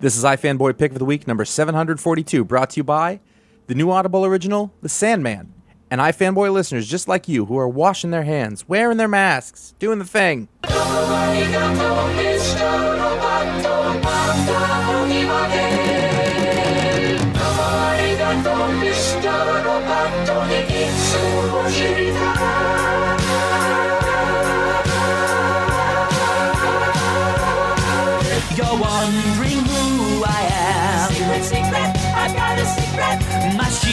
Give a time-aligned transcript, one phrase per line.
[0.00, 3.18] This is iFanboy Pick of the Week number 742, brought to you by
[3.66, 5.52] the new Audible original, The Sandman,
[5.90, 9.98] and iFanboy listeners just like you who are washing their hands, wearing their masks, doing
[9.98, 10.46] the thing.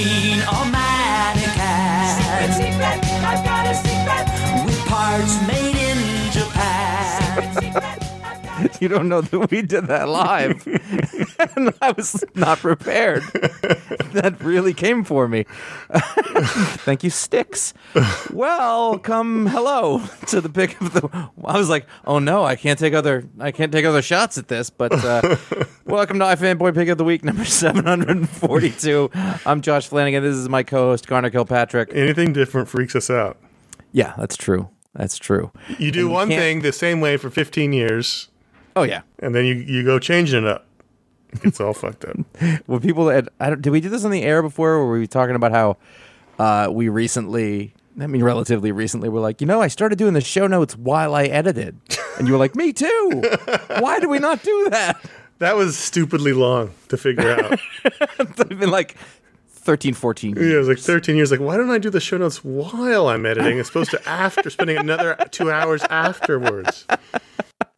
[0.06, 0.16] Secret.
[0.16, 2.16] Machine or mannequin.
[2.16, 4.66] Secret, secret, I've got a secret.
[4.66, 7.54] With parts made in Japan.
[7.54, 8.05] Secret, a
[8.82, 10.68] You don't know that we did that live.
[11.56, 13.24] and I was not prepared.
[14.14, 15.46] that really came for me.
[16.84, 17.74] Thank you, Styx.
[18.32, 21.30] Welcome, hello to the pick of the.
[21.44, 23.28] I was like, oh no, I can't take other.
[23.40, 24.70] I can't take other shots at this.
[24.70, 25.38] But uh,
[25.86, 29.10] welcome to iFanboy Pick of the Week number seven hundred and forty-two.
[29.46, 30.22] I'm Josh Flanagan.
[30.24, 31.92] This is my co-host Conor Kilpatrick.
[31.94, 33.38] Anything different freaks us out.
[33.92, 34.70] Yeah, that's true.
[34.94, 35.52] That's true.
[35.78, 38.30] You do And one thing the same way for 15 years,
[38.76, 39.02] Oh yeah.
[39.20, 40.66] and then you, you go changing it up.
[41.44, 42.18] It's all fucked up.
[42.68, 44.72] Well, people had, I don't, did we do this on the air before?
[44.72, 45.78] Or were we talking about how
[46.40, 50.22] uh, we recently, I mean, relatively recently, we're like, you know, I started doing the
[50.22, 51.78] show notes while I edited,
[52.18, 53.22] and you were like, me too.
[53.80, 54.98] Why did we not do that?
[55.40, 57.60] That was stupidly long to figure out.
[58.20, 58.96] It's been like
[59.50, 61.32] 13, 14 yeah, it was like 13 years.
[61.32, 63.60] Like, why don't I do the show notes while I'm editing?
[63.60, 66.86] As opposed to after spending another two hours afterwards.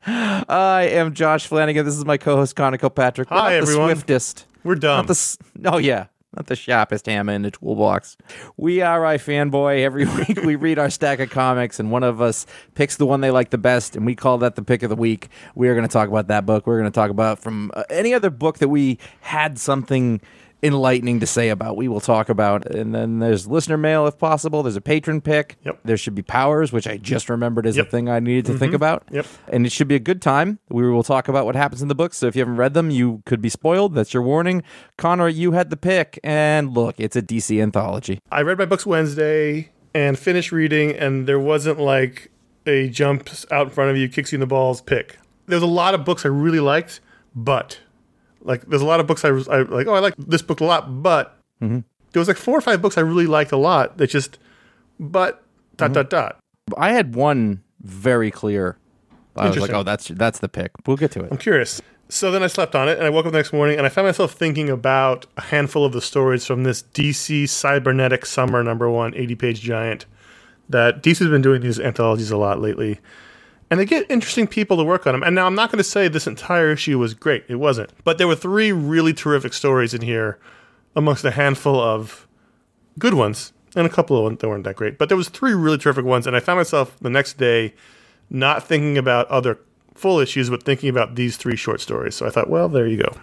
[0.07, 1.85] I am Josh Flanagan.
[1.85, 3.27] This is my co-host Conor Kilpatrick.
[3.27, 3.89] Hi, not everyone.
[3.89, 4.45] The swiftest.
[4.63, 5.05] We're dumb.
[5.05, 8.15] Not the oh yeah, not the sharpest hammer in the toolbox.
[8.55, 9.81] We are I fanboy.
[9.81, 13.19] Every week we read our stack of comics, and one of us picks the one
[13.19, 15.27] they like the best, and we call that the pick of the week.
[15.55, 16.67] We are going to talk about that book.
[16.67, 20.21] We're going to talk about from uh, any other book that we had something
[20.63, 21.77] enlightening to say about.
[21.77, 24.63] We will talk about, and then there's listener mail if possible.
[24.63, 25.57] There's a patron pick.
[25.63, 25.79] Yep.
[25.83, 27.87] There should be powers, which I just remembered is Yep.
[27.87, 28.75] a thing I needed to think mm-hmm.
[28.75, 29.03] about.
[29.11, 29.25] Yep.
[29.49, 30.59] And it should be a good time.
[30.69, 32.17] We will talk about what happens in the books.
[32.17, 33.93] So if you haven't read them, you could be spoiled.
[33.93, 34.63] That's your warning.
[34.97, 36.19] Conor, you had the pick.
[36.23, 38.19] And look, it's a DC anthology.
[38.31, 42.31] I read my books Wednesday and finished reading, and there wasn't like
[42.65, 45.17] a jumps out in front of you, kicks you in the balls pick.
[45.45, 46.99] There's a lot of books I really liked,
[47.33, 47.79] but
[48.47, 50.61] like there's a lot of books I was I, like, oh, I like this book
[50.61, 51.79] a lot, but mm-hmm.
[52.13, 54.39] there was like four or five books I really liked a lot that just,
[54.99, 55.43] but
[55.75, 55.93] dot mm-hmm.
[55.93, 56.39] dot dot.
[56.77, 58.77] I had one very clear.
[59.35, 60.71] I was like, oh, that's that's the pick.
[60.87, 61.31] We'll get to it.
[61.31, 61.81] I'm curious.
[62.09, 63.89] So then I slept on it, and I woke up the next morning, and I
[63.89, 68.89] found myself thinking about a handful of the stories from this DC Cybernetic Summer number
[68.89, 70.05] one 80 page giant.
[70.69, 72.99] That DC's been doing these anthologies a lot lately,
[73.69, 75.23] and they get interesting people to work on them.
[75.23, 77.91] And now I'm not going to say this entire issue was great; it wasn't.
[78.03, 80.39] But there were three really terrific stories in here,
[80.95, 82.27] amongst a handful of
[82.99, 84.97] good ones, and a couple of ones that weren't that great.
[84.97, 87.73] But there was three really terrific ones, and I found myself the next day
[88.29, 89.57] not thinking about other
[89.95, 92.15] full issues, but thinking about these three short stories.
[92.15, 93.13] So I thought, well, there you go.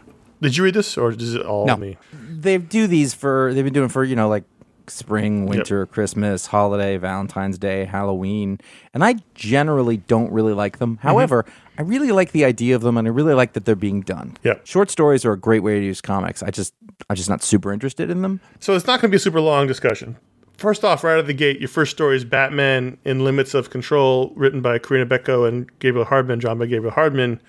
[0.40, 1.76] Did you read this, or is it all No.
[1.76, 1.96] me?
[2.12, 3.52] They do these for.
[3.54, 4.44] They've been doing for you know like
[4.88, 8.58] spring, winter, Christmas, holiday, Valentine's Day, Halloween,
[8.92, 10.96] and I generally don't really like them.
[10.96, 11.08] Mm-hmm.
[11.08, 11.44] However,
[11.78, 14.36] I really like the idea of them, and I really like that they're being done.
[14.42, 14.54] Yeah.
[14.64, 16.42] short stories are a great way to use comics.
[16.42, 16.74] I just
[17.08, 18.40] I'm just not super interested in them.
[18.60, 20.16] So it's not going to be a super long discussion.
[20.56, 23.70] First off, right out of the gate, your first story is Batman in Limits of
[23.70, 27.40] Control, written by Corinna Bechko and Gabriel Hardman, drawn by Gabriel Hardman.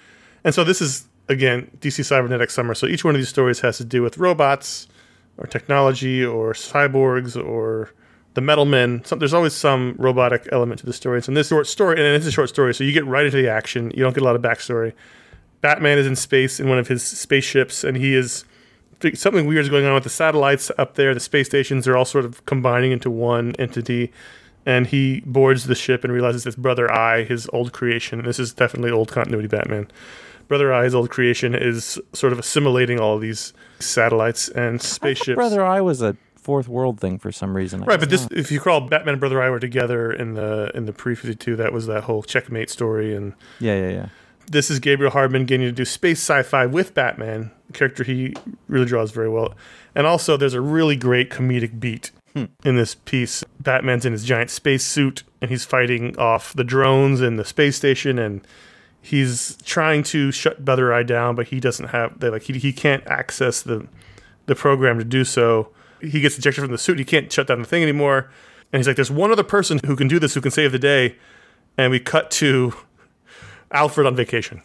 [0.43, 2.73] And so this is, again, DC Cybernetic Summer.
[2.73, 4.87] So each one of these stories has to do with robots
[5.37, 7.91] or technology or cyborgs or
[8.35, 9.03] the metal men.
[9.05, 11.21] Some, there's always some robotic element to the story.
[11.21, 13.37] So in this short story, and it's a short story, so you get right into
[13.37, 13.91] the action.
[13.95, 14.93] You don't get a lot of backstory.
[15.61, 18.45] Batman is in space in one of his spaceships, and he is
[19.13, 21.13] something weird is going on with the satellites up there.
[21.13, 24.11] The space stations are all sort of combining into one entity,
[24.65, 28.23] and he boards the ship and realizes it's Brother Eye, his old creation.
[28.23, 29.87] This is definitely old continuity Batman.
[30.47, 35.35] Brother Eye, his old creation, is sort of assimilating all of these satellites and spaceships.
[35.35, 36.15] Brother Eye was a
[36.45, 37.81] fourth world thing for some reason.
[37.81, 40.71] I Right, but this if you call Batman and Brother Eye were together in the
[40.75, 44.09] in the pre fifty two, that was that whole checkmate story and yeah, yeah, yeah.
[44.51, 48.35] this is Gabriel Hardman getting to do space sci-fi with Batman, a character he
[48.67, 49.55] really draws very well.
[49.95, 52.45] And also, there's a really great comedic beat hmm.
[52.63, 53.43] in this piece.
[53.59, 57.75] Batman's in his giant space suit, and he's fighting off the drones in the space
[57.75, 58.45] station, and
[59.05, 62.73] he's trying to shut Brother Eye down, but he doesn't have they like he he
[62.73, 63.87] can't access the
[64.47, 65.69] the program to do so.
[66.01, 66.97] He gets ejected from the suit.
[66.97, 68.29] He can't shut down the thing anymore.
[68.73, 70.79] And he's like, "There's one other person who can do this, who can save the
[70.79, 71.15] day."
[71.77, 72.73] And we cut to
[73.71, 74.61] Alfred on vacation.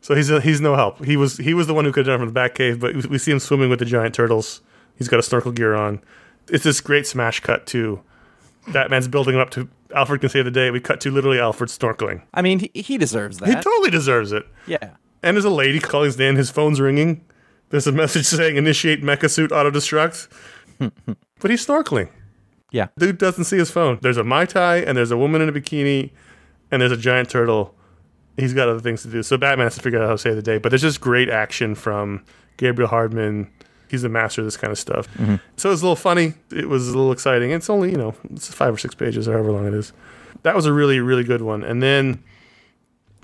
[0.00, 1.04] So he's a, he's no help.
[1.04, 2.80] He was he was the one who could have done it from the back cave,
[2.80, 4.62] but we see him swimming with the giant turtles.
[4.96, 6.00] He's got a snorkel gear on.
[6.48, 8.00] It's this great smash cut too.
[8.72, 10.70] Batman's building up to Alfred can save the day.
[10.70, 12.22] We cut to literally Alfred snorkeling.
[12.34, 13.48] I mean, he, he deserves that.
[13.48, 14.44] He totally deserves it.
[14.66, 14.90] yeah.
[15.22, 16.36] And there's a lady calling his name.
[16.36, 17.24] His phone's ringing.
[17.70, 20.28] There's a message saying initiate mecha suit auto destruct.
[20.78, 22.08] but he's snorkeling.
[22.70, 22.88] Yeah.
[22.98, 23.98] Dude doesn't see his phone.
[24.00, 26.10] There's a Mai Tai and there's a woman in a bikini
[26.70, 27.74] and there's a giant turtle.
[28.36, 29.22] He's got other things to do.
[29.24, 30.58] So Batman has to figure out how to save the day.
[30.58, 32.24] But there's just great action from
[32.56, 33.50] Gabriel Hardman.
[33.88, 35.08] He's the master of this kind of stuff.
[35.56, 36.34] So it was a little funny.
[36.50, 37.50] It was a little exciting.
[37.50, 39.92] It's only, you know, it's five or six pages, however long it is.
[40.42, 41.64] That was a really, really good one.
[41.64, 42.22] And then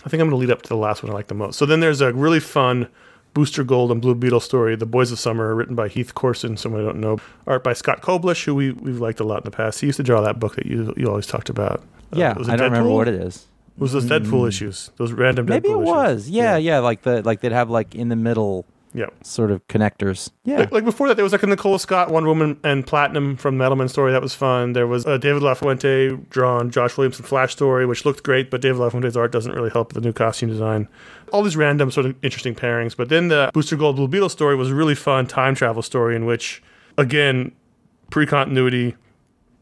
[0.05, 1.59] I think I'm going to lead up to the last one I like the most.
[1.59, 2.89] So then there's a really fun
[3.35, 6.83] Booster Gold and Blue Beetle story, The Boys of Summer, written by Heath Corson, someone
[6.83, 7.19] I don't know.
[7.47, 9.81] Art by Scott Koblish, who we, we've liked a lot in the past.
[9.81, 11.81] He used to draw that book that you, you always talked about.
[12.13, 12.39] Uh, Yeah.
[12.39, 13.47] was it I don't remember what it is.
[13.77, 16.29] It was those Deadpool issues, those random Maybe Deadpool it was.
[16.29, 19.07] Yeah, yeah, Like the like they'd have like in the middle Yeah.
[19.23, 20.31] sort of connectors.
[20.45, 20.61] Yeah.
[20.61, 23.59] Like, like before that, there was like a Nicole Scott, Wonder Woman, and Platinum from
[23.59, 24.13] Metalman story.
[24.13, 24.73] That was fun.
[24.73, 28.79] There was a David LaFuente drawn Josh Williamson Flash story, which looked great, but David
[28.81, 30.87] LaFuente's art doesn't really help the new costume design.
[31.33, 32.97] All these random sort of interesting pairings.
[32.97, 36.15] But then the Booster Gold Blue Beetle story was a really fun time travel story
[36.15, 36.63] in which,
[36.97, 37.51] again,
[38.11, 38.95] pre continuity,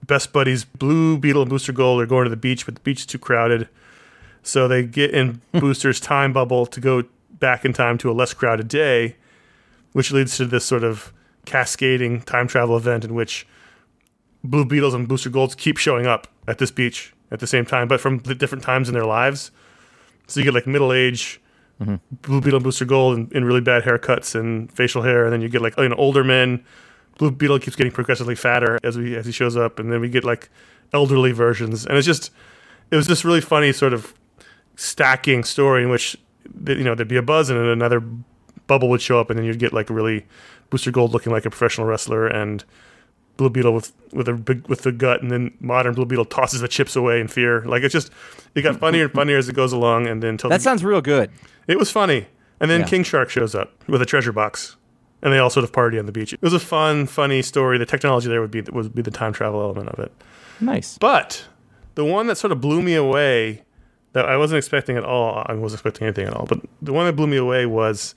[0.06, 3.00] best buddies Blue Beetle and Booster Gold are going to the beach, but the beach
[3.00, 3.66] is too crowded.
[4.42, 7.04] So they get in Booster's time bubble to go
[7.40, 9.16] back in time to a less crowded day
[9.92, 11.12] which leads to this sort of
[11.44, 13.46] cascading time travel event in which
[14.44, 17.88] Blue Beetles and Booster Golds keep showing up at this beach at the same time,
[17.88, 19.50] but from the different times in their lives.
[20.26, 21.40] So you get like middle age
[21.80, 21.96] mm-hmm.
[22.22, 25.40] Blue Beetle and Booster Gold in, in really bad haircuts and facial hair, and then
[25.40, 26.64] you get like oh, you know older men.
[27.18, 30.08] Blue Beetle keeps getting progressively fatter as we as he shows up, and then we
[30.08, 30.50] get like
[30.92, 32.30] elderly versions, and it's just
[32.90, 34.14] it was this really funny sort of
[34.76, 36.16] stacking story in which
[36.66, 38.02] you know there'd be a buzz and then another
[38.66, 40.24] bubble would show up and then you'd get like a really
[40.70, 42.64] booster gold looking like a professional wrestler and
[43.36, 46.60] blue beetle with with a big with the gut and then modern blue beetle tosses
[46.60, 48.10] the chips away in fear like it's just
[48.54, 51.00] it got funnier and funnier as it goes along and then that the- sounds real
[51.00, 51.30] good.
[51.66, 52.26] it was funny
[52.60, 52.86] and then Yeah.
[52.86, 54.76] king shark shows up with a treasure box
[55.22, 57.78] and they all sort of party on the beach it was a fun funny story
[57.78, 60.12] the technology there would be would be the time travel element of it
[60.60, 60.98] Nice.
[60.98, 61.46] but
[61.94, 63.62] the one that sort of blew me away
[64.12, 67.06] that I wasn't expecting at all, I wasn't expecting anything at all, but the one
[67.06, 68.14] that blew me away was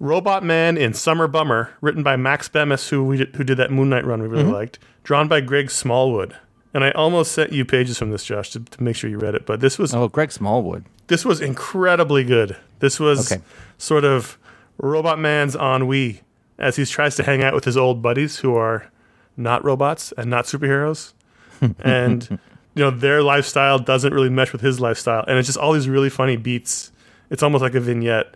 [0.00, 3.70] Robot Man in Summer Bummer, written by Max Bemis, who we did, who did that
[3.72, 4.52] Moon Knight run we really mm-hmm.
[4.52, 6.36] liked, drawn by Greg Smallwood.
[6.72, 9.34] And I almost sent you pages from this, Josh, to, to make sure you read
[9.34, 9.46] it.
[9.46, 10.84] But this was Oh, Greg Smallwood.
[11.08, 12.56] this was incredibly good.
[12.78, 13.42] This was Okay.
[13.78, 14.38] sort of
[14.76, 16.20] Robot Man's ennui
[16.58, 18.90] as he tries to hang out with his old buddies who are
[19.36, 21.14] not robots and not superheroes.
[21.80, 22.38] and
[22.74, 25.24] you know, their lifestyle doesn't really mesh with his lifestyle.
[25.26, 26.92] And it's just all these really funny beats.
[27.30, 28.34] It's almost like a vignette.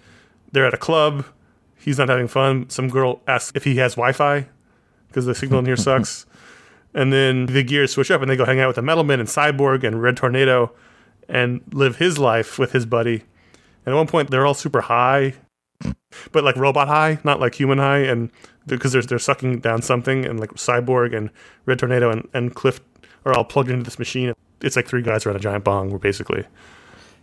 [0.51, 1.25] They're at a club.
[1.83, 2.71] He's not having fun.
[2.71, 4.47] Some girl asks if he has Wi-Fi
[5.09, 6.27] because the signal in here sucks.
[6.95, 9.27] And then the gears switch up and they go hang out with the Metalman and
[9.27, 10.73] Cyborg and Red Tornado
[11.27, 13.23] and live his life with his buddy.
[13.87, 15.33] And at one point, they're all super high,
[16.33, 18.01] but like robot high, not like human high.
[18.01, 18.31] And
[18.67, 21.31] because they're, they're sucking down something, and like Cyborg and
[21.65, 22.81] Red Tornado and, and Cliff
[23.25, 24.35] are all plugged into this machine.
[24.61, 25.91] It's like three guys around a giant bong.
[25.91, 26.45] We're basically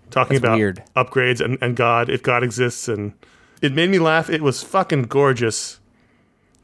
[0.09, 0.83] talking That's about weird.
[0.95, 2.87] upgrades and, and God, if God exists.
[2.87, 3.13] And
[3.61, 4.29] it made me laugh.
[4.29, 5.79] It was fucking gorgeous.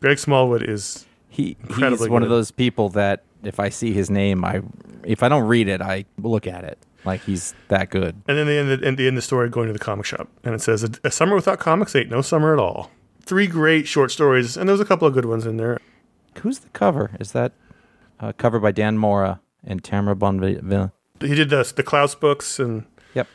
[0.02, 4.10] Greg Smallwood is He he's Incredibly one of those people that if I see his
[4.10, 4.62] name, I
[5.04, 6.80] if I don't read it, I look at it.
[7.04, 8.16] Like he's that good.
[8.28, 10.28] And then they end the, end the end the story going to the comic shop,
[10.44, 12.90] and it says a, a summer without comics ain't no summer at all.
[13.22, 15.80] Three great short stories, and there's a couple of good ones in there.
[16.42, 17.12] Who's the cover?
[17.20, 17.54] Is that
[18.20, 20.92] uh, cover by Dan Mora and Tamra Bonvillain?
[21.22, 23.28] He did the the Klaus books, and Yep.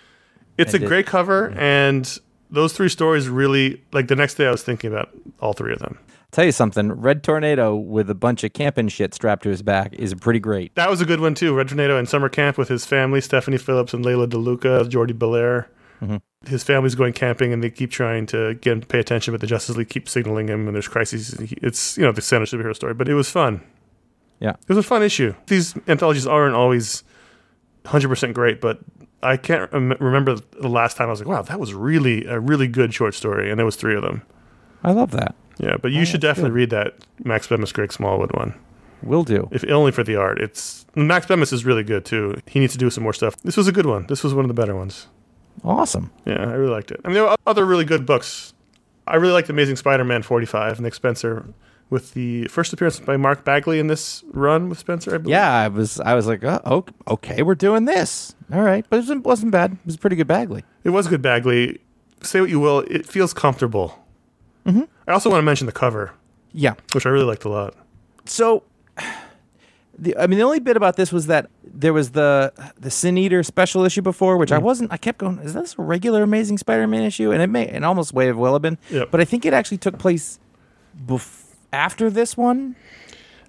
[0.58, 0.88] it's a did.
[0.88, 1.50] great cover.
[1.56, 2.18] And
[2.50, 5.78] those three stories really like the next day I was thinking about all three of
[5.78, 5.98] them.
[6.30, 9.92] Tell you something, Red Tornado with a bunch of camping shit strapped to his back
[9.94, 10.74] is pretty great.
[10.76, 11.54] That was a good one too.
[11.54, 15.66] Red Tornado in summer camp with his family, Stephanie Phillips and Layla DeLuca, Jordie Bellaire.
[16.00, 16.16] Mm-hmm.
[16.46, 19.40] His family's going camping, and they keep trying to get him to pay attention, but
[19.40, 21.34] the Justice League keeps signaling him, and there's crises.
[21.38, 23.60] It's you know the center superhero story, but it was fun.
[24.40, 24.50] Yeah.
[24.52, 25.34] It was a fun issue.
[25.46, 27.04] These anthologies aren't always
[27.84, 28.80] 100% great, but
[29.22, 32.40] I can't rem- remember the last time I was like, wow, that was really a
[32.40, 33.50] really good short story.
[33.50, 34.22] And there was three of them.
[34.82, 35.34] I love that.
[35.58, 36.56] Yeah, but you oh, should definitely good.
[36.56, 38.54] read that Max Bemis Greg Smallwood one,
[39.02, 39.48] Will do.
[39.52, 40.40] if only for the art.
[40.40, 42.40] It's Max Bemis is really good too.
[42.46, 43.36] He needs to do some more stuff.
[43.42, 44.06] This was a good one.
[44.06, 45.06] This was one of the better ones.
[45.62, 46.10] Awesome.
[46.24, 47.00] Yeah, I really liked it.
[47.04, 48.54] I mean, there were other really good books.
[49.06, 51.44] I really liked Amazing Spider-Man 45, Nick Spencer,
[51.90, 55.14] with the first appearance by Mark Bagley in this run with Spencer.
[55.14, 55.32] I believe.
[55.32, 58.34] Yeah, I was I was like, oh, ok- okay, we're doing this.
[58.52, 59.72] All right, but it wasn't, wasn't bad.
[59.72, 60.64] It was a pretty good Bagley.
[60.84, 61.80] It was good Bagley.
[62.22, 63.98] say what you will, it feels comfortable.
[64.66, 64.82] Mm-hmm.
[65.08, 66.12] I also want to mention the cover,
[66.52, 66.74] Yeah.
[66.92, 67.74] which I really liked a lot.
[68.26, 68.62] So,
[69.98, 73.16] the, I mean, the only bit about this was that there was the the Sin
[73.18, 74.62] Eater special issue before, which I Mm.
[74.62, 74.92] wasn't.
[74.92, 75.38] I kept going.
[75.40, 77.30] Is this a regular Amazing Spider-Man issue?
[77.32, 78.78] And it may, it almost way have well have been.
[78.90, 79.10] Yep.
[79.10, 80.38] But I think it actually took place
[81.06, 81.39] bef-
[81.72, 82.76] after this one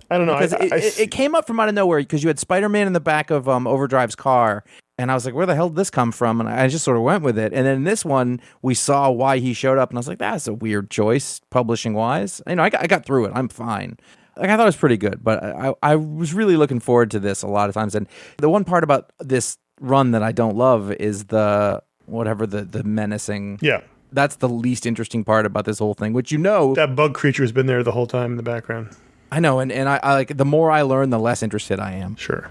[0.10, 0.34] I don't know.
[0.34, 2.38] I, because it, I- it, it came up from out of nowhere because you had
[2.38, 4.66] Spider-Man in the back of um, Overdrive's car.
[4.98, 6.42] And I was like, where the hell did this come from?
[6.42, 7.54] And I just sort of went with it.
[7.54, 9.90] And then in this one, we saw why he showed up.
[9.90, 12.42] And I was like, that's a weird choice, publishing wise.
[12.46, 13.32] You know, I got, I got through it.
[13.34, 13.98] I'm fine.
[14.36, 15.24] Like, I thought it was pretty good.
[15.24, 17.96] But I, I was really looking forward to this a lot of times.
[17.96, 18.06] And
[18.38, 22.84] the one part about this run that I don't love is the, whatever, the, the
[22.84, 23.60] menacing.
[23.62, 26.74] yeah, That's the least interesting part about this whole thing, which you know.
[26.76, 28.96] that bug creature has been there the whole time in the background.
[29.32, 29.60] I know.
[29.60, 32.18] And, and I, I like, the more I learn, the less interested I am.
[32.18, 32.50] Sure.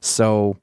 [0.00, 0.56] So,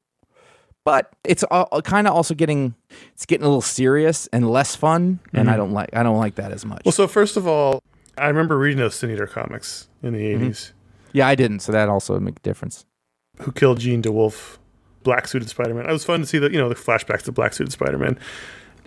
[0.85, 1.43] but it's
[1.83, 2.73] kind of also getting
[3.13, 6.35] it's getting a little serious and less fun, and I don't like I don't like
[6.35, 6.81] that as much.
[6.85, 7.83] Well, so first of all,
[8.17, 10.45] I remember reading those Sin Eater comics in the Mm-hmm.
[10.47, 10.71] 80s.
[11.13, 12.85] yeah, I didn't, so that also make a difference.
[13.41, 14.57] Who killed Jean DeWolff,
[15.03, 15.87] black suited Spider Man.
[15.87, 18.17] It was fun to see the you know the flashbacks to black suited Spider Man.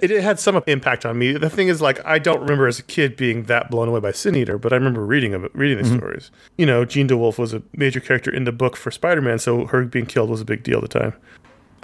[0.03, 1.33] It, it had some impact on me.
[1.33, 4.13] The thing is, like, I don't remember as a kid being that blown away by
[4.13, 5.97] Sin Eater, but I remember reading of it, reading the mm-hmm.
[5.97, 6.31] stories.
[6.59, 9.67] You know, Jean DeWolff was a major character in the book for Spider Man, so
[9.67, 11.15] her being killed was a big deal at the time.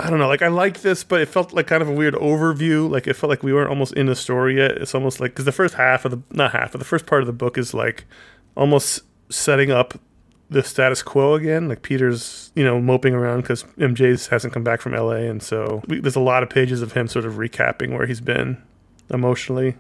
[0.01, 0.29] I don't know.
[0.29, 2.89] Like I liked this, but it felt like kind of a weird overview.
[2.89, 4.73] Like it felt like we weren't almost in the story yet.
[4.73, 7.21] It's almost like because the first half of the not half, but the first part
[7.21, 8.05] of the book is like
[8.57, 9.99] almost setting up
[10.51, 11.69] the status quo again.
[11.69, 15.83] Like Peter's, you know, moping around because MJ hasn't come back from LA, and so
[15.89, 18.63] we, there's a lot of pages of him sort of recapping where he's been
[19.11, 19.77] emotionally.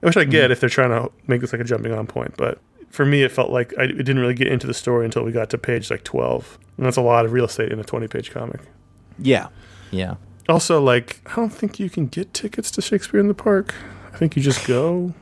[0.00, 0.52] Which I get mm-hmm.
[0.52, 3.32] if they're trying to make this like a jumping on point, but for me, it
[3.32, 5.90] felt like I, it didn't really get into the story until we got to page
[5.90, 6.58] like 12.
[6.76, 8.60] And that's a lot of real estate in a 20 page comic.
[9.18, 9.48] Yeah,
[9.90, 10.16] yeah.
[10.48, 13.74] Also, like, I don't think you can get tickets to Shakespeare in the Park.
[14.12, 15.12] I think you just go.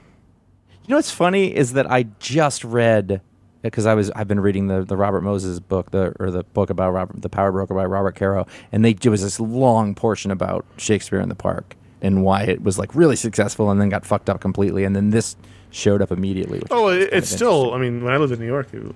[0.83, 3.23] You know what's funny is that I just read
[3.64, 6.71] because I was I've been reading the the Robert Moses book the or the book
[6.71, 10.30] about Robert the Power Broker by Robert Caro, and they it was this long portion
[10.30, 14.04] about Shakespeare in the Park and why it was like really successful and then got
[14.04, 15.37] fucked up completely, and then this
[15.71, 16.62] showed up immediately.
[16.71, 18.94] Oh, it, it's still, I mean, when I lived in New York, it,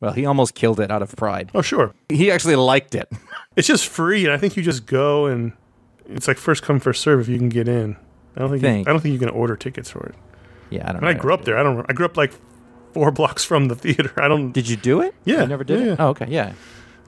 [0.00, 1.50] Well, he almost killed it out of pride.
[1.54, 1.94] oh, sure.
[2.08, 3.08] He actually liked it.
[3.56, 5.52] It's just free, and I think you just go and
[6.08, 7.96] it's like first come, first serve if you can get in.
[8.36, 10.14] I don't think, you, I don't think you can order tickets for it.
[10.70, 10.98] Yeah, I don't.
[10.98, 11.18] And I know.
[11.20, 11.58] grew up there.
[11.58, 12.32] I don't, I grew up like
[12.92, 14.12] four blocks from the theater.
[14.16, 15.14] I don't, Did you do it?
[15.24, 15.88] Yeah, I never did yeah, it.
[15.90, 15.96] yeah.
[15.98, 16.52] Oh, okay, yeah.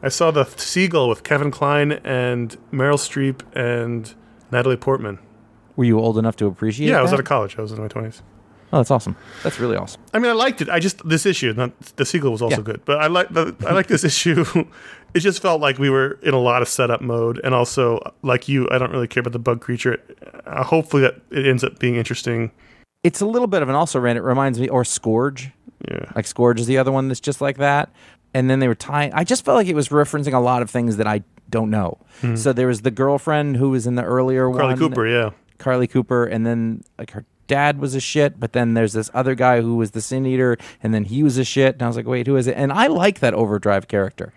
[0.03, 4.13] I saw the Seagull with Kevin Kline and Meryl Streep and
[4.51, 5.19] Natalie Portman.
[5.77, 6.89] Were you old enough to appreciate?
[6.89, 6.91] It?
[6.91, 7.17] Yeah, I was that?
[7.17, 7.57] out of college.
[7.59, 8.21] I was in my 20s.
[8.75, 9.17] Oh, that's awesome.
[9.43, 10.01] That's really awesome.
[10.15, 10.71] I mean, I liked it.
[10.71, 12.63] I just this issue, not the sequel was also Yeah.
[12.63, 14.47] good, but I like the I like this issue.
[15.13, 18.49] it just felt like we were in a lot of setup mode, and also like
[18.49, 20.01] you, I don't really care about the bug creature.
[20.47, 22.51] Uh, hopefully, that it ends up being interesting.
[23.03, 24.17] It's a little bit of an also ran.
[24.17, 25.51] It reminds me, or Scourge.
[25.91, 27.91] Yeah, Like Scourge is the other one that's just like that.
[28.35, 29.13] And then they were tying.
[29.13, 31.99] I just felt like it was referencing a lot of things that I don't know.
[32.37, 34.49] So there was the girlfriend who was in the earlier.
[34.51, 35.07] Carly one, Cooper.
[35.07, 38.41] Yeah, Carly Cooper, and then like her dad was a shit.
[38.41, 41.37] But then there's this other guy who was the Sin Eater, and then he was
[41.37, 41.75] a shit.
[41.75, 42.57] And I was like, wait, who is it?
[42.57, 44.33] And I like that Overdrive character.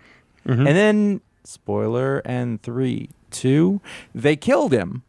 [0.46, 0.66] Mm-hmm.
[0.66, 3.80] And then spoiler and three, two,
[4.14, 5.04] they killed him.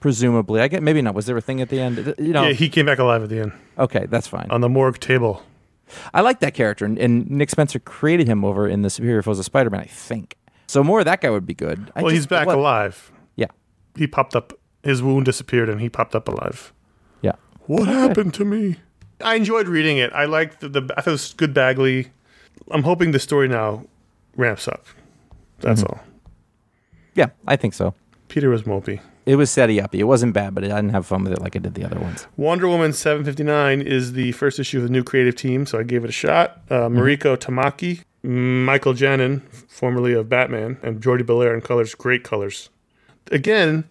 [0.00, 1.14] Presumably, I get maybe not.
[1.14, 2.14] Was there a thing at the end?
[2.18, 2.52] You know, yeah.
[2.52, 4.46] He came back alive at the end okay, that's fine.
[4.50, 5.42] on the morgue table.
[6.14, 9.38] I like that character, and, and Nick Spencer created him over in the Superior Foes
[9.38, 10.36] of Spider-Man, I think.
[10.66, 11.90] So more of that guy would be good.
[11.96, 13.10] I Well, he's back what- alive.
[13.36, 13.46] Yeah,
[13.96, 14.52] He popped up.
[14.82, 16.72] His wound disappeared, and he popped up alive.
[17.22, 17.32] yeah.
[17.66, 18.76] What happened to me?
[19.24, 20.12] I enjoyed reading it.
[20.12, 22.08] I liked the, the I thought it was good Bagley.
[22.70, 23.84] I'm hoping the story now
[24.36, 24.84] ramps up.
[25.60, 25.92] That's Mm-hmm.
[25.98, 26.00] all.
[27.14, 27.94] Yeah, I think so.
[28.28, 29.00] Peter was mopey.
[29.28, 30.00] It was setty uppy.
[30.00, 32.00] It wasn't bad, but I didn't have fun with it like I did the other
[32.00, 32.26] ones.
[32.38, 36.02] Wonder Woman 759 is the first issue of the new creative team, so I gave
[36.02, 36.62] it a shot.
[36.70, 42.70] Uh, Mariko Tamaki, Michael Janin, formerly of Batman, and Jordie Bellaire in colors, great colors.
[43.30, 43.84] Again,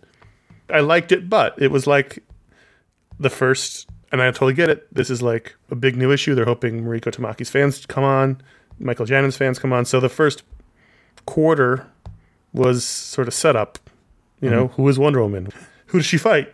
[0.72, 2.24] I liked it, but it was like
[3.20, 4.92] the first, and I totally get it.
[4.92, 6.34] This is like a big new issue.
[6.34, 8.42] They're hoping Mariko Tamaki's fans come on,
[8.80, 9.86] Michael Janin's fans come on.
[9.86, 10.42] So the first
[11.28, 11.86] quarter
[12.54, 13.78] was sort of set up.
[14.42, 14.82] You know, mm-hmm.
[14.82, 15.50] who is Wonder Woman?
[15.88, 16.54] Who does she fight?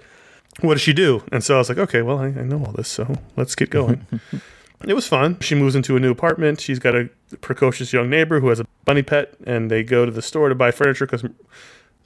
[0.61, 1.23] What does she do?
[1.31, 3.71] And so I was like, okay, well, I, I know all this, so let's get
[3.71, 4.05] going.
[4.87, 5.39] it was fun.
[5.39, 6.61] She moves into a new apartment.
[6.61, 7.09] She's got a
[7.41, 10.55] precocious young neighbor who has a bunny pet, and they go to the store to
[10.55, 11.23] buy furniture because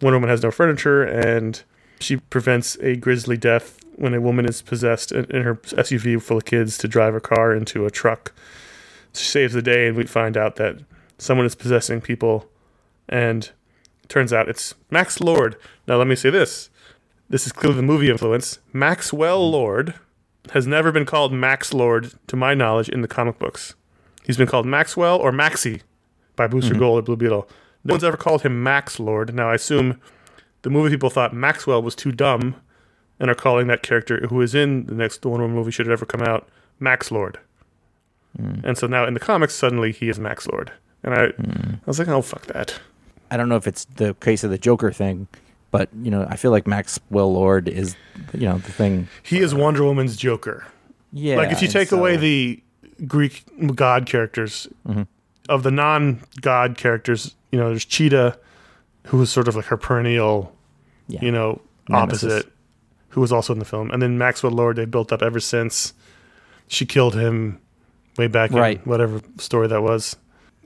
[0.02, 1.62] Wonder Woman has no furniture, and
[2.00, 6.38] she prevents a grisly death when a woman is possessed in, in her SUV full
[6.38, 8.34] of kids to drive a car into a truck.
[9.14, 10.78] She saves the day, and we find out that
[11.18, 12.50] someone is possessing people,
[13.10, 13.50] and
[14.10, 15.56] turns out it's Max Lord.
[15.88, 16.70] Now, let me say this
[17.30, 18.60] this is clearly the movie influence.
[18.72, 19.96] Maxwell Lord
[20.52, 23.76] has never been called Max Lord, to my knowledge, in the comic books.
[24.26, 25.82] He's been called Maxwell or Maxie
[26.36, 26.80] by Booster mm-hmm.
[26.80, 27.50] Gold or Blue Beetle.
[27.84, 29.34] No one's ever called him Max Lord.
[29.34, 30.02] Now, I assume
[30.62, 32.56] the movie people thought Maxwell was too dumb
[33.20, 35.94] and are calling that character who is in the next Wonder Woman movie, should it
[35.94, 36.48] ever come out,
[36.80, 37.40] Max Lord.
[38.40, 38.64] Mm.
[38.64, 40.72] And so now in the comics, suddenly he is Max Lord.
[41.04, 41.76] And I, mm.
[41.76, 42.80] I was like, oh, fuck that.
[43.32, 45.28] I don't know if it's the case of the Joker thing,
[45.72, 47.96] but you know, I feel like Maxwell Lord is,
[48.34, 49.08] you know, the thing.
[49.24, 50.66] He is Wonder Woman's Joker.
[51.14, 51.38] Yeah.
[51.38, 52.62] like if you take away the
[53.08, 53.44] Greek
[53.76, 55.04] god characters Mm-hmm.
[55.50, 58.38] of the non-god characters, you know, there's Cheetah,
[59.08, 60.54] who was sort of like her perennial,
[61.08, 61.22] Yeah.
[61.22, 62.24] you know, Nemesis.
[62.24, 62.52] opposite,
[63.10, 65.94] who was also in the film, and then Maxwell Lord they built up ever since
[66.68, 67.60] she killed him
[68.18, 68.78] way back Right.
[68.78, 70.18] in whatever story that was.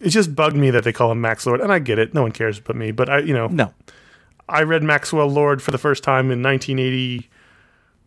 [0.01, 2.13] It just bugged me that they call him Max Lord, and I get it.
[2.13, 2.91] No one cares but me.
[2.91, 3.73] But I, you know, no,
[4.49, 7.29] I read Maxwell Lord for the first time in 1980,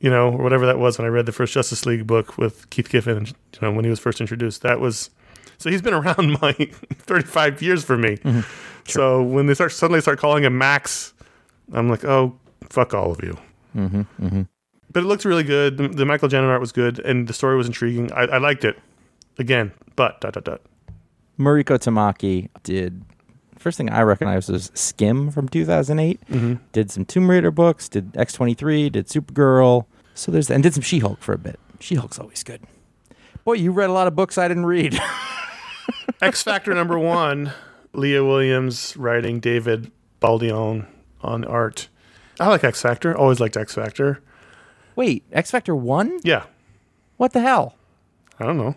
[0.00, 2.68] you know, or whatever that was when I read the first Justice League book with
[2.70, 4.62] Keith Giffen, you know, when he was first introduced.
[4.62, 5.10] That was
[5.58, 6.52] so he's been around my
[6.92, 8.16] 35 years for me.
[8.16, 8.40] Mm-hmm.
[8.86, 11.14] So when they start suddenly start calling him Max,
[11.72, 12.36] I'm like, oh,
[12.68, 13.38] fuck all of you.
[13.76, 14.42] Mm-hmm, mm-hmm.
[14.92, 15.76] But it looked really good.
[15.76, 18.12] The, the Michael Janin art was good, and the story was intriguing.
[18.12, 18.78] I, I liked it.
[19.38, 20.60] Again, but dot dot dot.
[21.38, 23.04] Mariko Tamaki did.
[23.58, 26.20] First thing I recognized was Skim from 2008.
[26.28, 26.54] Mm-hmm.
[26.72, 27.88] Did some Tomb Raider books.
[27.88, 28.92] Did X23.
[28.92, 29.86] Did Supergirl.
[30.14, 31.58] So there's and did some She Hulk for a bit.
[31.80, 32.62] She Hulk's always good.
[33.44, 34.98] Boy, you read a lot of books I didn't read.
[36.22, 37.52] X Factor number one,
[37.92, 40.86] Leah Williams writing, David Baldeón
[41.20, 41.88] on art.
[42.40, 43.16] I like X Factor.
[43.16, 44.22] Always liked X Factor.
[44.96, 46.18] Wait, X Factor one?
[46.22, 46.44] Yeah.
[47.16, 47.76] What the hell?
[48.38, 48.74] I don't know.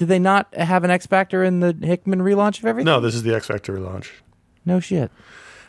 [0.00, 2.86] Did they not have an X Factor in the Hickman relaunch of everything?
[2.86, 4.08] No, this is the X Factor relaunch.
[4.64, 5.10] No shit.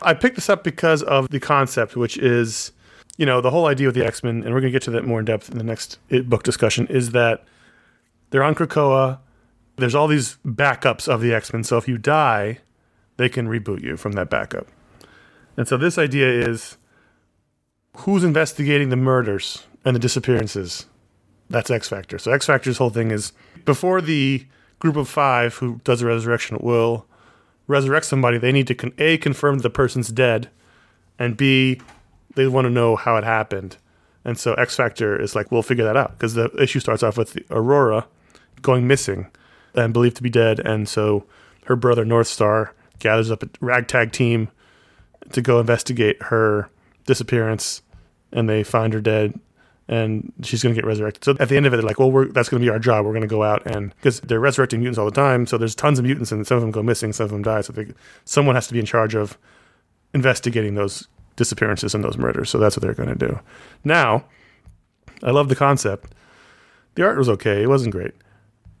[0.00, 2.72] I picked this up because of the concept, which is,
[3.18, 4.90] you know, the whole idea with the X Men, and we're going to get to
[4.92, 7.44] that more in depth in the next book discussion, is that
[8.30, 9.18] they're on Krakoa.
[9.76, 11.62] There's all these backups of the X Men.
[11.62, 12.60] So if you die,
[13.18, 14.66] they can reboot you from that backup.
[15.58, 16.78] And so this idea is
[17.98, 20.86] who's investigating the murders and the disappearances?
[21.52, 22.18] That's X Factor.
[22.18, 23.32] So X Factor's whole thing is
[23.66, 24.46] before the
[24.78, 27.06] group of five who does a resurrection will
[27.66, 30.48] resurrect somebody, they need to con- a confirm the person's dead,
[31.18, 31.80] and b
[32.34, 33.76] they want to know how it happened.
[34.24, 37.18] And so X Factor is like, we'll figure that out because the issue starts off
[37.18, 38.06] with Aurora
[38.62, 39.26] going missing
[39.74, 41.24] and believed to be dead, and so
[41.66, 44.48] her brother North Star gathers up a ragtag team
[45.32, 46.70] to go investigate her
[47.04, 47.82] disappearance,
[48.32, 49.38] and they find her dead.
[49.88, 51.24] And she's going to get resurrected.
[51.24, 53.04] So at the end of it, they're like, "Well, that's going to be our job.
[53.04, 55.46] We're going to go out and because they're resurrecting mutants all the time.
[55.46, 57.62] So there's tons of mutants, and some of them go missing, some of them die.
[57.62, 57.92] So they,
[58.24, 59.36] someone has to be in charge of
[60.14, 62.50] investigating those disappearances and those murders.
[62.50, 63.40] So that's what they're going to do.
[63.84, 64.24] Now,
[65.22, 66.14] I love the concept.
[66.94, 67.62] The art was okay.
[67.62, 68.14] It wasn't great.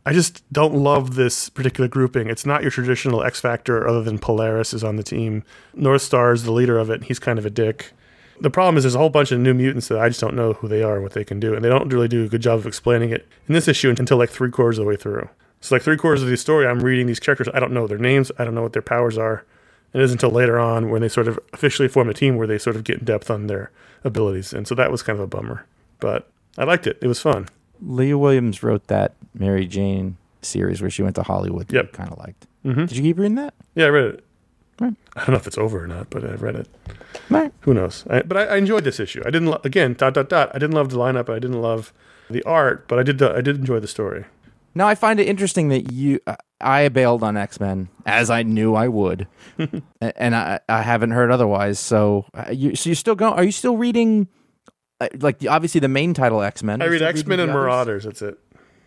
[0.04, 2.28] I just don't love this particular grouping.
[2.28, 5.44] It's not your traditional X Factor, other than Polaris is on the team.
[5.74, 7.04] North Star is the leader of it.
[7.04, 7.92] He's kind of a dick.
[8.40, 10.54] The problem is there's a whole bunch of new mutants that I just don't know
[10.54, 12.40] who they are and what they can do, and they don't really do a good
[12.42, 15.28] job of explaining it in this issue until like three quarters of the way through.
[15.60, 17.48] So like three quarters of the story, I'm reading these characters.
[17.54, 18.32] I don't know their names.
[18.38, 19.44] I don't know what their powers are.
[19.92, 22.46] And it isn't until later on when they sort of officially form a team where
[22.48, 23.70] they sort of get in depth on their
[24.02, 24.52] abilities.
[24.52, 25.64] And so that was kind of a bummer.
[26.00, 26.98] But I liked it.
[27.00, 27.48] It was fun.
[27.80, 31.68] Leah Williams wrote that Mary Jane series where she went to Hollywood.
[31.68, 31.92] that Yep.
[31.92, 32.46] kind of liked.
[32.64, 32.88] Mhm.
[32.88, 33.54] Did you keep reading that?
[33.76, 34.24] Yeah, I read it.
[34.80, 34.94] Right.
[35.14, 36.68] I don't know if it's over or not, but I've read it.
[37.30, 37.52] Right.
[37.60, 38.04] Who knows?
[38.08, 39.22] I, but I, I enjoyed this issue.
[39.24, 40.50] I didn't lo- again dot dot dot.
[40.54, 41.28] I didn't love the lineup.
[41.28, 41.92] I didn't love
[42.30, 43.22] the art, but I did.
[43.22, 44.24] I did enjoy the story.
[44.74, 48.42] Now I find it interesting that you, uh, I bailed on X Men as I
[48.42, 49.26] knew I would,
[50.00, 51.78] and I, I haven't heard otherwise.
[51.78, 53.34] So, uh, you, so you still going?
[53.34, 54.28] Are you still reading?
[55.00, 56.80] Uh, like the, obviously the main title X Men.
[56.80, 58.04] I read X Men and Marauders.
[58.04, 58.38] That's it.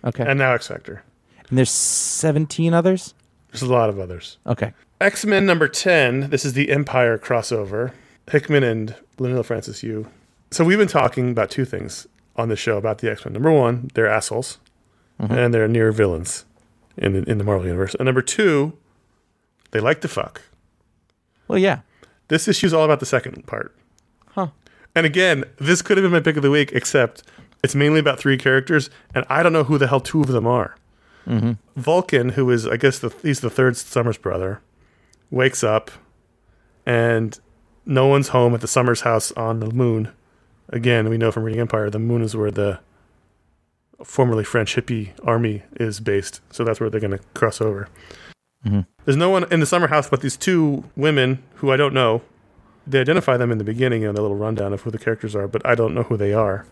[0.04, 1.04] Okay, and, And now X Factor.
[1.50, 3.14] And there's seventeen others.
[3.52, 4.40] There's a lot of others.
[4.48, 6.30] Okay, X Men number 10.
[6.30, 7.92] This is the Empire crossover.
[8.32, 10.08] Hickman and Leinil Francis Yu.
[10.52, 13.34] So we've been talking about two things on the show about the X Men.
[13.34, 14.60] Number one, they're assholes
[15.22, 15.34] mm-hmm.
[15.34, 16.46] and they're near villains
[16.98, 17.96] in the, in the Marvel Universe.
[17.96, 18.78] And number two,
[19.72, 20.42] they like to fuck.
[21.48, 21.82] well yeah,
[22.30, 23.76] This issue's all about the second part.
[24.28, 24.48] Huh.
[24.96, 27.24] And again, this could have been my pick of the week, except
[27.64, 30.48] it's mainly about three characters, and I don't know who the hell two of them
[30.48, 30.76] are.
[31.28, 31.54] Mm-hmm.
[31.76, 34.62] Vulcan, who is, I guess, the, he's the third Summers brother,
[35.32, 35.92] wakes up,
[36.86, 37.40] and
[37.86, 40.12] no one's home at the Summers house on the moon.
[40.70, 42.80] Again, we know from reading Empire, the moon is where the
[44.04, 47.88] formerly French hippie army is based, so that's where they're going to cross over.
[49.06, 52.24] There's no one in the summer house but these two women who I don't know,
[52.88, 55.48] they identify them in the beginning in the little rundown of who the characters are,
[55.48, 56.66] but I don't know who they are.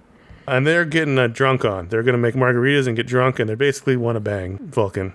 [0.47, 1.89] And they're getting uh, drunk on.
[1.89, 5.13] They're going to make margaritas and get drunk, and they basically want to bang Vulcan.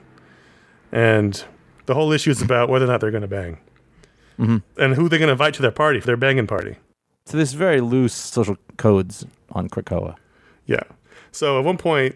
[0.93, 1.45] And
[1.89, 3.59] the whole issue is about whether or not they're going to bang.
[4.39, 4.59] Mm-hmm.
[4.81, 6.77] And who they're going to invite to their party, for their banging party.
[7.27, 10.15] So there's very loose social codes on Krakoa.
[10.67, 10.83] Yeah.
[11.33, 12.15] So at one point,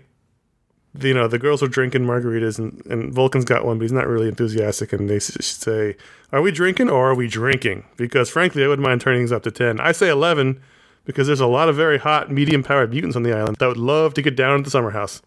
[0.95, 3.93] the- you know, the girls are drinking margaritas, and, and Vulcan's got one, but he's
[3.93, 4.93] not really enthusiastic.
[4.93, 5.97] And they s- say,
[6.33, 9.43] "Are we drinking or are we drinking?" Because frankly, I wouldn't mind turning these up
[9.45, 9.81] to ten.
[9.81, 10.61] I say eleven
[11.05, 14.15] because there's a lot of very hot, medium-powered mutants on the island that would love
[14.15, 15.21] to get down at the summer house.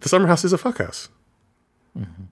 [0.00, 1.08] The summer house is a fuck house.
[1.98, 2.24] Mm-hmm.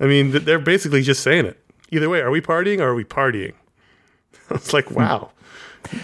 [0.00, 1.58] I mean, they're basically just saying it.
[1.90, 3.54] Either way, are we partying or are we partying?
[4.50, 5.30] it's like, wow.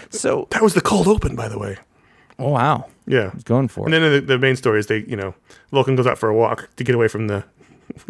[0.09, 1.77] So, That was the cold open, by the way.
[2.39, 3.31] oh wow, Yeah.
[3.33, 3.97] he's going for And it.
[4.01, 5.35] And then the, the main story is they, you know,
[5.71, 7.43] Vulcan goes out for a walk to get away from the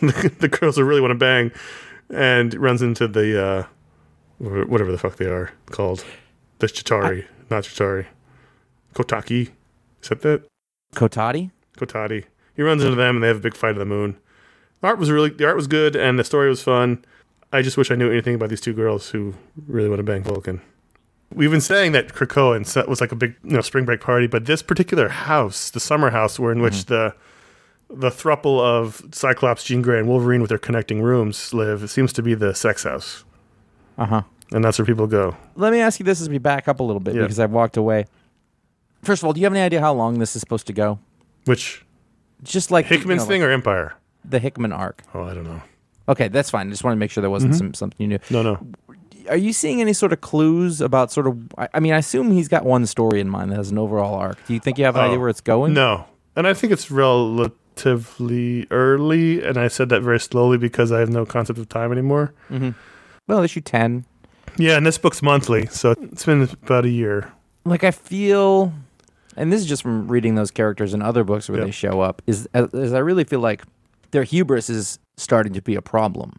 [0.00, 1.50] the, the girls who really want to bang,
[2.10, 3.64] and runs into the uh,
[4.38, 6.04] whatever the fuck they are called,
[6.58, 8.06] the Chitari, not Chitari,
[8.94, 9.50] Kotaki.
[10.02, 10.44] Is that that
[10.94, 11.50] Kotati.
[11.78, 12.24] Kotati?
[12.54, 14.16] He runs into them, and they have a big fight of the moon.
[14.84, 17.02] The art was really the art was good, and the story was fun.
[17.50, 19.32] I just wish I knew anything about these two girls who
[19.66, 20.60] really want to bang Vulcan.
[21.32, 24.02] We've been saying that Krakoa and Set was like a big, you know, spring break
[24.02, 27.14] party, but this particular house, the summer house, where in which the
[27.88, 32.22] the thruple of Cyclops, Jean Grey, and Wolverine with their connecting rooms live, seems to
[32.22, 33.24] be the sex house,
[33.96, 34.22] Uh huh.
[34.52, 35.34] and that's where people go.
[35.56, 37.22] Let me ask you this as we back up a little bit Yeah.
[37.22, 38.04] because I've walked away.
[39.02, 40.98] First of all, do you have any idea how long this is supposed to go?
[41.46, 41.86] Which
[42.42, 43.94] Just like Hickman's you know, thing like or Empire?
[44.24, 45.02] The Hickman arc.
[45.14, 45.62] Oh, I don't know.
[46.08, 46.66] Okay, that's fine.
[46.66, 48.18] I just want to make sure there wasn't some, something you knew.
[48.30, 48.66] No, no.
[49.30, 51.38] Are you seeing any sort of clues about sort of?
[51.56, 54.14] I I mean, I assume he's got one story in mind that has an overall
[54.16, 54.44] arc.
[54.46, 55.72] Do you think you have an Oh, idea where it's going?
[55.72, 56.04] No,
[56.36, 61.10] and I think it's relatively early, and I said that very slowly because I have
[61.10, 62.32] no concept of time anymore.
[62.50, 62.70] Mm-hmm.
[63.26, 64.04] Well, issue ten.
[64.58, 67.32] Yeah, and this book's monthly, so it's been about a year.
[67.64, 68.72] Like I feel,
[69.36, 71.64] and this is just from reading those characters in other books where Yeah.
[71.64, 72.22] they show up.
[72.26, 73.62] Is as I really feel like
[74.14, 76.38] their hubris is starting to be a problem.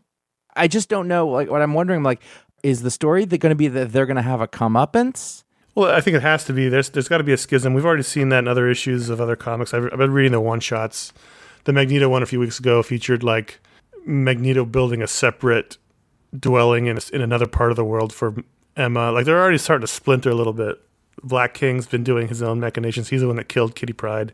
[0.55, 1.27] I just don't know.
[1.27, 2.21] Like what I'm wondering, like,
[2.63, 5.43] is the story going to be that they're going to have a comeuppance?
[5.75, 6.69] Well, I think it has to be.
[6.69, 7.73] There's there's got to be a schism.
[7.73, 9.73] We've already seen that in other issues of other comics.
[9.73, 11.11] I've, I've been reading the one shots.
[11.65, 13.59] The Magneto one a few weeks ago featured like
[14.05, 15.77] Magneto building a separate
[16.37, 18.35] dwelling in in another part of the world for
[18.77, 19.11] Emma.
[19.11, 20.81] Like they're already starting to splinter a little bit.
[21.23, 23.09] Black King's been doing his own machinations.
[23.09, 24.31] He's the one that killed Kitty Pryde.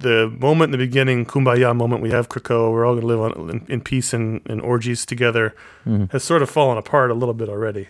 [0.00, 3.20] The moment in the beginning, kumbaya moment, we have Krakoa, we're all going to live
[3.20, 5.54] on, in, in peace and, and orgies together,
[5.86, 6.06] mm-hmm.
[6.06, 7.88] has sort of fallen apart a little bit already.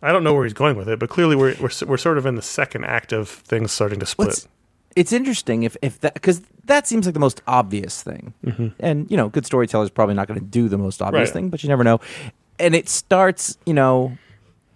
[0.00, 2.26] I don't know where he's going with it, but clearly we're, we're, we're sort of
[2.26, 4.28] in the second act of things starting to split.
[4.28, 4.48] What's-
[4.94, 8.68] it's interesting if if that because that seems like the most obvious thing, mm-hmm.
[8.78, 11.32] and you know, good storytellers probably not going to do the most obvious Right.
[11.32, 11.98] thing, but you never know.
[12.58, 14.18] And it starts, you know,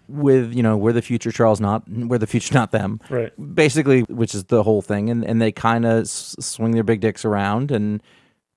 [0.09, 3.01] with you know, we're the future Charles, not we're the future, not them.
[3.11, 3.33] Right.
[3.55, 7.01] Basically, which is the whole thing, and and they kind of s- swing their big
[7.01, 8.03] dicks around, and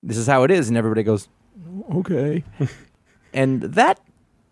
[0.02, 1.28] this is how it is, and everybody goes,
[1.94, 2.44] okay,
[3.34, 4.00] and that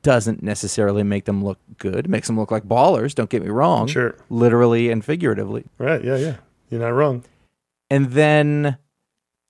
[0.02, 2.06] doesn't necessarily make them look good.
[2.06, 3.14] It makes them look like ballers.
[3.14, 3.88] Don't get me wrong.
[3.88, 4.14] Sure.
[4.30, 6.02] literally and figuratively Right.
[6.04, 6.16] Yeah.
[6.16, 6.36] Yeah.
[6.70, 7.24] You're not wrong.
[7.90, 8.78] and then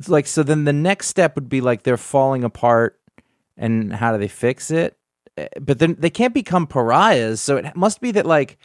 [0.01, 2.99] it's like so then the next step would be like they're falling apart
[3.57, 4.97] and how do they fix it
[5.61, 8.59] but then they can't become pariahs so it must be that like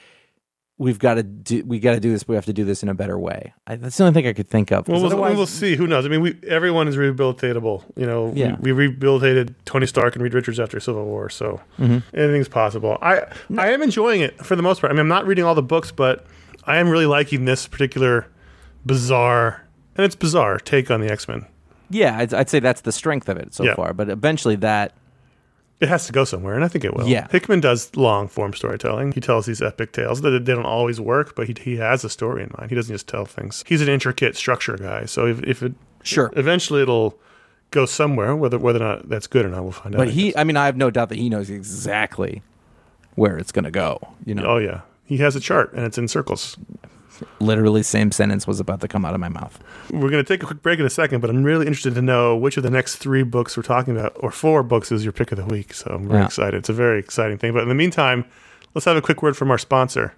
[0.79, 2.89] we've got to do we got to do this we have to do this in
[2.89, 4.87] a better way I, that's the only thing i could think of.
[4.87, 5.75] Well, we'll, otherwise- we'll see.
[5.75, 6.05] Who knows?
[6.05, 7.83] I mean, we everyone is rehabilitatable.
[7.95, 8.55] You know, Yeah.
[8.59, 11.99] we, we rehabilitated Tony Stark and Reed Richards after Civil War, so Mm-hmm.
[12.17, 12.97] anything's possible.
[13.01, 13.21] I
[13.57, 14.91] I am enjoying it for the most part.
[14.91, 16.25] I mean, I'm not reading all the books, but
[16.65, 18.27] I am really liking this particular
[18.85, 19.61] bizarre
[19.95, 21.45] and it's bizarre take on the X Men.
[21.89, 23.75] yeah I'd, I'd say that's the strength of it so Yeah.
[23.75, 24.93] far but eventually that
[25.83, 27.07] It has to go somewhere, and I think it will.
[27.07, 27.27] Yeah.
[27.29, 29.11] Hickman does long form storytelling.
[29.11, 32.09] He tells these epic tales that they don't always work, but he, he has a
[32.09, 32.69] story in mind.
[32.69, 33.63] He doesn't just tell things.
[33.67, 35.05] He's an intricate structure guy.
[35.05, 36.31] So if, if it Sure.
[36.35, 37.19] eventually it'll
[37.71, 39.97] go somewhere, whether whether or not that's good or not, we'll find out.
[39.99, 42.41] but he i mean i have no doubt that he knows exactly
[43.15, 45.97] where it's going to go you know oh yeah, he has a chart and it's
[45.97, 46.57] in circles.
[47.39, 49.59] Literally same sentence was about to come out of my mouth
[49.91, 52.01] We're going to take a quick break in a second, but I'm really interested to
[52.01, 55.13] know which of the next three books we're talking about, or four books, is your
[55.13, 55.73] pick of the week.
[55.73, 56.25] So I'm very Yeah.
[56.25, 56.55] excited.
[56.57, 57.53] It's a very exciting thing.
[57.53, 58.25] But in the meantime,
[58.73, 60.13] let's have a quick word from our sponsor.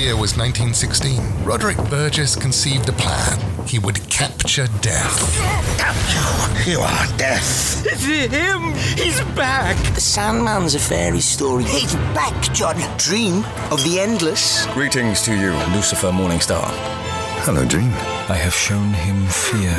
[0.00, 1.44] The year was 1916.
[1.44, 3.38] Roderick Burgess conceived a plan.
[3.66, 5.20] He would capture death.
[6.64, 7.84] You, you are death.
[7.84, 8.72] It's him!
[8.96, 9.76] He's back!
[9.94, 11.64] The Sandman's a fairy story.
[11.64, 12.76] He's back, John.
[12.96, 14.64] Dream of the endless.
[14.68, 16.70] Greetings to you, Lucifer Morningstar.
[17.44, 17.92] Hello, Dream.
[18.30, 19.76] I have shown him fear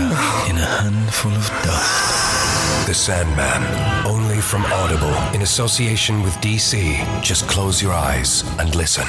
[0.48, 2.88] in a handful of dust.
[2.88, 4.06] The Sandman.
[4.06, 7.24] Only from Audible in association with DC.
[7.24, 9.08] Just close your eyes and listen.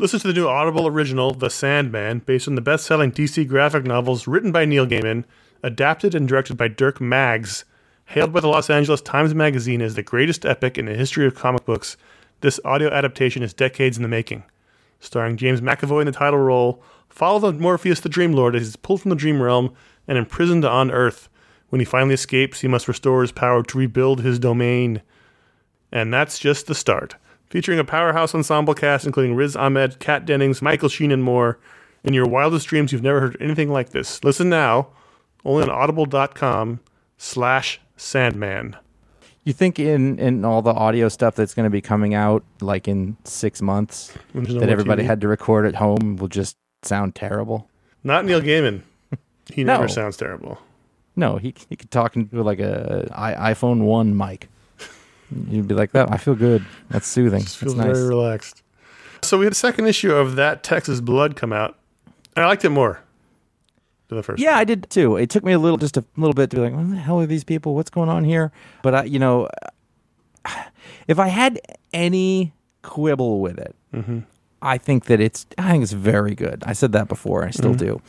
[0.00, 3.82] Listen to the new Audible original, The Sandman, based on the best selling DC graphic
[3.82, 5.24] novels written by Neil Gaiman,
[5.60, 7.64] adapted and directed by Dirk Maggs.
[8.04, 11.34] Hailed by the Los Angeles Times Magazine as the greatest epic in the history of
[11.34, 11.96] comic books,
[12.42, 14.44] this audio adaptation is decades in the making.
[15.00, 18.76] Starring James McAvoy in the title role, follow the Morpheus the Dream Lord as he's
[18.76, 19.74] pulled from the dream realm
[20.06, 21.28] and imprisoned on Earth.
[21.70, 25.02] When he finally escapes, he must restore his power to rebuild his domain.
[25.90, 27.16] And that's just the start.
[27.50, 31.58] Featuring a powerhouse ensemble cast including Riz Ahmed, Kat Dennings, Michael Sheen, and more.
[32.04, 34.22] In your wildest dreams, you've never heard anything like this.
[34.22, 34.88] Listen now,
[35.44, 36.80] only on audible.com
[37.16, 38.76] slash Sandman.
[39.44, 42.86] You think in in all the audio stuff that's going to be coming out like
[42.86, 45.06] in six months no that everybody TV?
[45.06, 47.68] had to record at home will just sound terrible?
[48.04, 48.82] Not Neil Gaiman.
[49.52, 49.88] He never No.
[49.88, 50.58] sounds terrible.
[51.16, 54.48] No, he he could talk into like a i- iPhone one mic.
[55.48, 56.10] You'd be like that.
[56.12, 56.64] I feel good.
[56.90, 57.42] That's soothing.
[57.42, 57.96] Just feels That's nice.
[57.96, 58.62] very relaxed.
[59.22, 61.76] So we had a second issue of that Texas Blood come out,
[62.36, 63.02] and I liked it more
[64.08, 64.40] than the first.
[64.40, 65.16] Yeah, I did too.
[65.16, 67.20] It took me a little, just a little bit to be like, what the hell
[67.20, 67.74] are these people?
[67.74, 68.52] What's going on here?
[68.82, 69.48] But I, you know,
[71.08, 71.60] if I had
[71.92, 74.20] any quibble with it, mm-hmm.
[74.62, 76.62] I think that it's, I think it's very good.
[76.66, 77.44] I said that before.
[77.44, 77.86] I still mm-hmm.
[77.86, 78.02] do.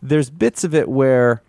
[0.00, 1.42] There's bits of it where,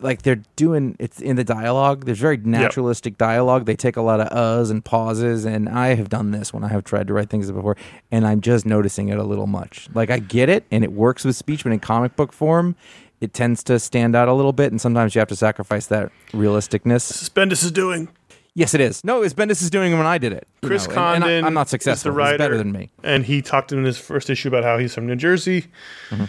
[0.00, 2.04] like, they're doing it's in the dialogue.
[2.06, 3.66] There's very naturalistic dialogue.
[3.66, 6.68] They take a lot of uhs and pauses, and I have done this when I
[6.68, 7.76] have tried to write things before,
[8.10, 9.88] and I'm just noticing it a little much.
[9.94, 12.74] Like, I get it, and it works with speech, but in comic book form,
[13.20, 16.10] it tends to stand out a little bit, and sometimes you have to sacrifice that
[16.32, 17.30] realisticness.
[17.30, 18.08] Bendis is doing.
[18.56, 19.02] Yes, it is.
[19.02, 20.46] No, it's Bendis is doing it when I did it.
[20.62, 21.44] you Chris know, and- and I- Condon.
[21.44, 22.12] I'm not is successful.
[22.12, 22.90] The writer, He's better than me.
[23.02, 25.66] And he talked in his first issue about how he's from New Jersey.
[26.10, 26.24] Mm-hmm.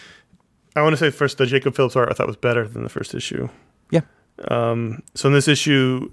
[0.76, 2.90] I want to say first the Jacob Phillips art I thought was better than the
[2.90, 3.48] first issue.
[3.92, 4.02] Yeah.
[4.40, 6.10] So in this issue,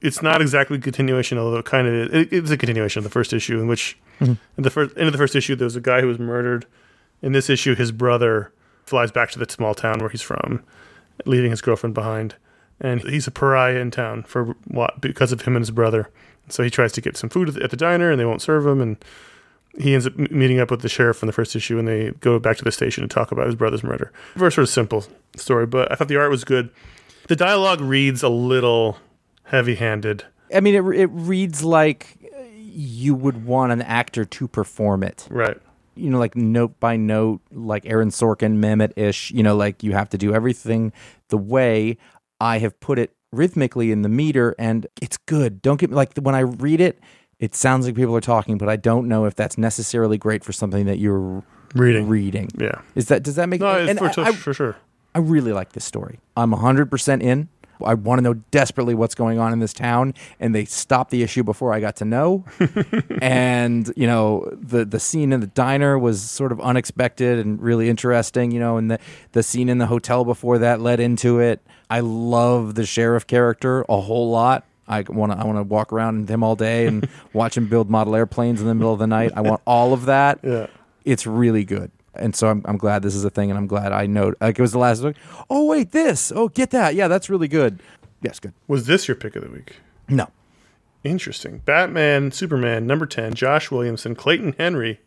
[0.00, 2.08] it's not exactly a continuation, although it kind of is.
[2.12, 4.34] It, it's a continuation of the first issue, in which Mm-hmm.
[4.56, 6.64] in the first end of the first issue there was a guy who was murdered.
[7.22, 8.52] In this issue, his brother
[8.84, 10.62] flies back to the small town where he's from,
[11.24, 12.36] leaving his girlfriend behind,
[12.80, 16.08] and he's a pariah in town for what because of him and his brother.
[16.50, 18.42] So he tries to get some food at the, at the diner, and they won't
[18.42, 18.96] serve him, and
[19.78, 22.38] he ends up meeting up with the sheriff from the first issue, and they go
[22.38, 24.12] back to the station to talk about his brother's murder.
[24.34, 25.04] Very sort of simple
[25.36, 26.70] story, but I thought the art was good.
[27.28, 28.98] The dialogue reads a little
[29.44, 30.24] heavy-handed.
[30.54, 32.18] I mean, it, it reads like
[32.58, 35.26] you would want an actor to perform it.
[35.30, 35.56] Right.
[35.94, 39.30] You know, like note by note, like Aaron Sorkin, Mamet ish.
[39.30, 40.92] You know, like you have to do everything
[41.28, 41.98] the way
[42.40, 45.62] I have put it rhythmically in the meter, and it's good.
[45.62, 46.98] Don't get me like when I read it,
[47.42, 50.52] it sounds like people are talking, but I don't know if that's necessarily great for
[50.52, 51.42] something that you're
[51.74, 52.06] Reading.
[52.08, 52.48] Reading.
[52.58, 52.80] Yeah.
[52.94, 54.76] Is that does that make No, it's for, I- I- for sure.
[55.14, 56.20] I really like this story.
[56.36, 57.48] I'm 100% in.
[57.84, 61.22] I want to know desperately what's going on in this town, and they stopped the
[61.24, 62.44] issue before I got to know.
[63.20, 67.88] and you know, the the scene in the diner was sort of unexpected and really
[67.88, 68.50] interesting.
[68.52, 68.98] You know, and the
[69.32, 71.60] the scene in the hotel before that led into it.
[71.90, 74.64] I love the sheriff character a whole lot.
[74.92, 77.66] I want to I want to walk around with him all day and watch him
[77.68, 79.32] build model airplanes in the middle of the night.
[79.34, 80.66] I want all of that Yeah.
[81.04, 81.90] it's really good.
[82.14, 84.34] And so I'm, I'm glad this is a thing, and I'm glad I know.
[84.40, 85.16] Like it was the last week.
[85.48, 86.30] Oh wait, this.
[86.34, 86.94] Oh, get that.
[86.94, 87.80] Yeah, that's really good.
[88.20, 88.52] Yes, good.
[88.68, 89.76] Was this your pick of the week?
[90.08, 90.28] No,
[91.04, 91.58] Interesting.
[91.64, 95.00] Batman, Superman, number 10, Josh Williamson, Clayton Henry.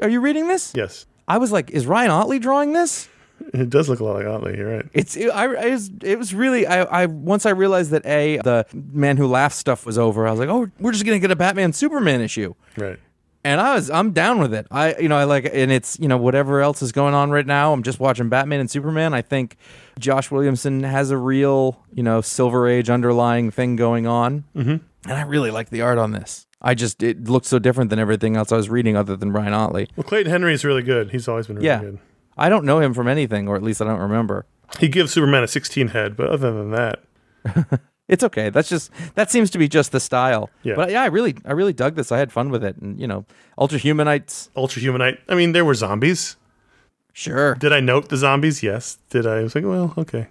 [0.00, 0.72] are you reading this?
[0.74, 1.04] Yes.
[1.28, 3.08] I was like, is Ryan Ottley drawing this?
[3.52, 4.56] It does look a lot like Ottley.
[4.56, 4.86] You're right.
[4.92, 8.38] It's it, I, I was, it was really I, I once I realized that a
[8.38, 10.26] the Man Who Laughs stuff was over.
[10.26, 12.54] I was like, oh, we're just gonna get a Batman Superman issue.
[12.76, 12.98] Right.
[13.44, 14.66] and I was I'm down with it.
[14.70, 17.46] I you know I like and it's you know whatever else is going on right
[17.46, 17.72] now.
[17.72, 19.14] I'm just watching Batman and Superman.
[19.14, 19.56] I think
[19.98, 24.70] Josh Williamson has a real you know Silver Age underlying thing going on, mm-hmm.
[24.70, 26.46] and I really like the art on this.
[26.64, 29.52] I just it looked so different than everything else I was reading other than Ryan
[29.52, 29.88] Ottley.
[29.96, 31.10] Well, Clayton Henry is really good.
[31.10, 31.98] He's always been really Yeah, good.
[32.36, 34.46] I don't know him from anything, or at least I don't remember.
[34.80, 37.00] He gives Superman a 16 head, but other than that,
[38.08, 38.50] It's okay.
[38.50, 40.50] That's just that seems to be just the style.
[40.64, 40.74] Yeah.
[40.74, 42.12] But yeah, I really I really dug this.
[42.12, 43.24] I had fun with it, and you know,
[43.56, 44.50] Ultra Humanites.
[44.56, 45.18] Ultra Humanite.
[45.28, 46.36] I mean, there were zombies.
[47.14, 47.54] Sure.
[47.54, 48.62] Did I note the zombies?
[48.62, 48.98] Yes.
[49.08, 49.38] Did I?
[49.38, 50.26] I was like, well, okay.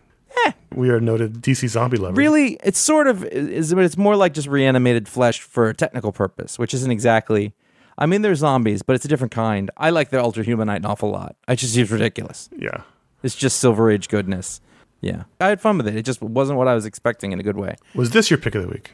[0.46, 0.52] Eh.
[0.74, 2.18] We are noted DC zombie lovers.
[2.18, 6.12] really it's sort of is but it's more like just reanimated flesh for a technical
[6.14, 7.54] purpose which isn't exactly
[8.02, 10.86] i mean they're zombies but it's a different kind i like the ultra humanite an
[10.86, 12.82] awful lot I just seems ridiculous Yeah.
[13.24, 14.60] it's just silver age goodness
[15.00, 17.44] yeah i had fun with it it just wasn't what i was expecting in a
[17.44, 18.92] good way Was this your pick of the week?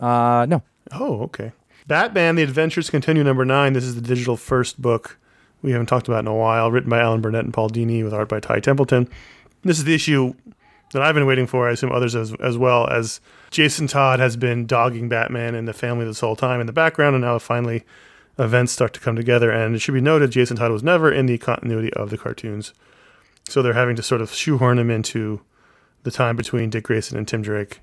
[0.00, 1.50] uh no Oh, okay.
[1.88, 3.72] Batman: The Adventures Continue, number nine.
[3.72, 5.18] This is the digital first book
[5.62, 8.14] we haven't talked about in a while, written by Alan Burnett and Paul Dini, with
[8.14, 9.08] art by Ty Templeton.
[9.62, 10.34] This is the issue
[10.92, 11.68] that I've been waiting for.
[11.68, 15.72] I assume others as as well as Jason Todd has been dogging Batman and the
[15.72, 17.82] family this whole time in the background, and now finally
[18.38, 19.50] events start to come together.
[19.50, 22.74] And it should be noted, Jason Todd was never in the continuity of the cartoons,
[23.48, 25.40] so they're having to sort of shoehorn him into
[26.02, 27.80] the time between Dick Grayson and Tim Drake,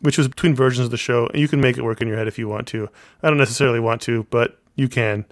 [0.00, 1.26] which was between versions of the show.
[1.26, 2.88] And you can make it work in your head if you want to.
[3.22, 5.24] I don't necessarily want to, but you can.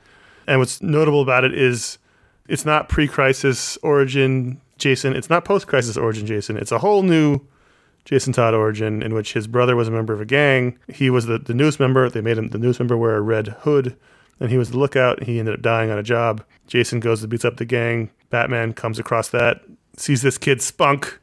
[0.47, 1.99] And what's notable about it is
[2.49, 5.15] it's not pre-crisis origin Jason.
[5.15, 6.57] It's not post-crisis origin Jason.
[6.57, 7.41] It's a whole new
[8.05, 10.79] Jason Todd origin in which his brother was a member of a gang.
[10.89, 12.09] He was the, the newest member.
[12.09, 13.97] They made him the newest member wear a red hood,
[14.41, 15.25] and he was the lookout.
[15.25, 16.45] He ended up dying on a job.
[16.67, 18.11] Jason goes and beats up the gang.
[18.31, 19.63] Batman comes across that,
[19.97, 21.19] sees this kid spunk,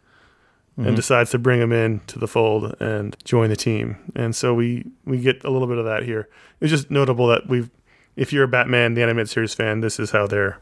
[0.78, 0.95] and mm-hmm.
[0.95, 3.97] decides to bring him in to the fold and join the team.
[4.15, 6.28] And so we we get a little bit of that here.
[6.60, 7.69] It's just notable that we've,
[8.15, 10.60] if you're a Batman the animated series fan, this is how they're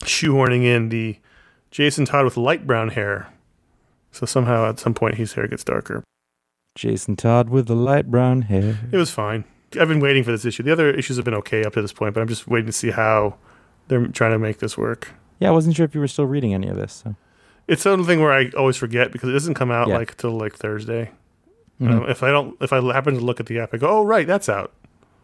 [0.00, 1.18] shoehorning in the
[1.70, 3.32] Jason Todd with light brown hair.
[4.12, 6.04] So somehow at some point his hair gets darker.
[6.74, 8.78] Jason Todd with the light brown hair.
[8.92, 9.44] It was fine.
[9.80, 10.62] I've been waiting for this issue.
[10.62, 12.72] The other issues have been okay up to this point, but I'm just waiting to
[12.72, 13.36] see how
[13.88, 15.08] they're trying to make this work.
[15.40, 17.02] Yeah, I wasn't sure if you were still reading any of this.
[17.04, 17.14] So.
[17.68, 19.98] It's something where I always forget because it doesn't come out Yeah.
[19.98, 21.10] like till like Thursday.
[21.80, 21.90] Mhm.
[21.90, 24.04] Um, if I don't, if I happen to look at the app, I go, "Oh,
[24.04, 24.72] right, that's out."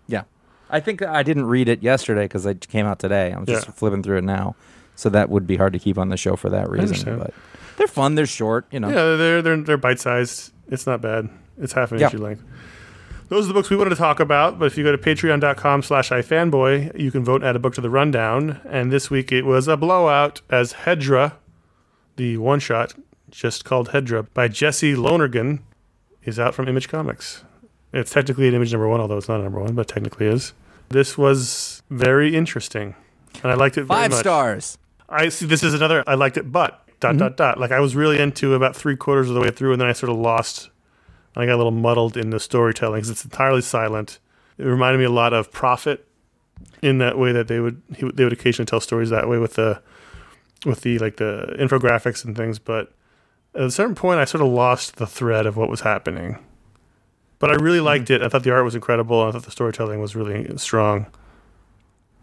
[0.07, 0.25] Yeah.
[0.69, 3.31] I think I didn't read it yesterday because it came out today.
[3.31, 3.73] I'm just Yeah.
[3.73, 4.55] flipping through it now.
[4.97, 7.19] So that would be hard to keep on the show for that reason.
[7.19, 7.33] But
[7.79, 8.17] they're fun.
[8.17, 8.67] They're short.
[8.71, 8.89] You know.
[8.89, 10.53] Yeah, they're they're they're bite sized.
[10.69, 11.31] It's not bad.
[11.59, 12.09] It's half an Yeah.
[12.09, 12.43] issue length.
[13.33, 15.83] Those are the books we wanted to talk about, but if you go to patreon.com
[15.85, 18.61] slash ifanboy, you can vote and add a book to the rundown.
[18.69, 21.37] And this week it was a blowout as Hedra,
[22.17, 22.93] the one shot
[23.31, 25.61] just called Hedra by Jesse Lonergan,
[26.25, 27.43] is out from Image Comics.
[27.95, 30.53] It's technically an image number one, although it's not number one, but technically is.
[30.91, 32.95] This was very interesting.
[33.43, 34.21] And I liked it very Five much.
[34.21, 34.77] stars.
[35.09, 35.47] I see.
[35.47, 36.05] This is another.
[36.07, 37.19] I liked it, but dot mm-hmm.
[37.21, 37.59] dot dot.
[37.59, 39.95] Like I was really into about three quarters of the way through, and then I
[39.95, 40.69] sort of lost.
[41.37, 44.19] I got a little muddled in the storytelling because it's entirely silent.
[44.59, 46.07] It reminded me a lot of Prophet
[46.83, 49.55] in that way that they would he, they would occasionally tell stories that way with
[49.55, 49.81] the
[50.67, 52.59] with the like the infographics and things.
[52.59, 52.93] But
[53.55, 56.39] at a certain point, I sort of lost the thread of what was happening.
[57.39, 58.23] But I really liked it.
[58.23, 59.21] I thought the art was incredible.
[59.23, 61.07] I thought the storytelling was really strong.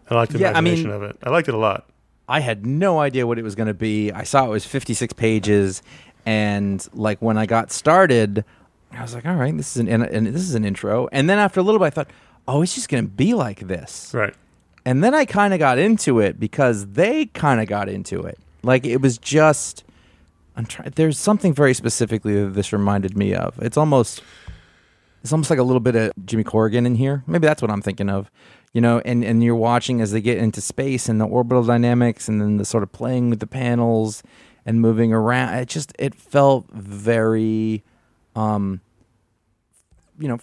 [0.08, 1.16] I liked the Yeah, I mean- imagination of it.
[1.22, 1.86] I liked it a lot.
[2.28, 4.12] I had no idea what it was going to be.
[4.12, 5.82] I saw it was 56 pages,
[6.24, 8.44] and like when I got started,
[8.92, 11.28] I was like, "All right, this is an and, and this is an intro." And
[11.28, 12.10] then after a little bit, I thought,
[12.48, 14.34] "Oh, it's just going to be like this." Right.
[14.84, 18.38] And then I kind of got into it because they kind of got into it.
[18.62, 19.84] Like it was just,
[20.56, 20.92] I'm trying.
[20.96, 23.58] There's something very specifically that this reminded me of.
[23.60, 24.22] It's almost,
[25.22, 27.22] it's almost like a little bit of Jimmy Corrigan in here.
[27.26, 28.30] Maybe that's what I'm thinking of.
[28.72, 32.28] You know, and and you're watching as they get into space and the orbital dynamics,
[32.28, 34.22] and then the sort of playing with the panels
[34.64, 35.54] and moving around.
[35.54, 37.82] It just it felt very,
[38.36, 38.80] um,
[40.18, 40.38] you know,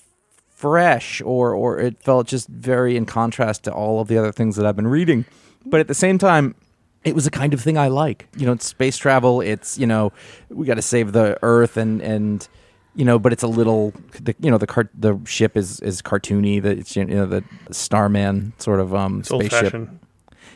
[0.50, 4.56] fresh or or it felt just very in contrast to all of the other things
[4.56, 5.26] that I've been reading.
[5.66, 6.56] But at the same time,
[7.04, 8.28] it was the kind of thing I like.
[8.36, 9.42] You know, it's space travel.
[9.42, 10.12] It's you know,
[10.50, 12.48] we got to save the Earth and and
[12.96, 16.02] you know, but it's a little the you know the car, the ship is is
[16.02, 16.62] cartoony.
[16.62, 19.90] The it's, you know the Starman sort of um It's spaceship.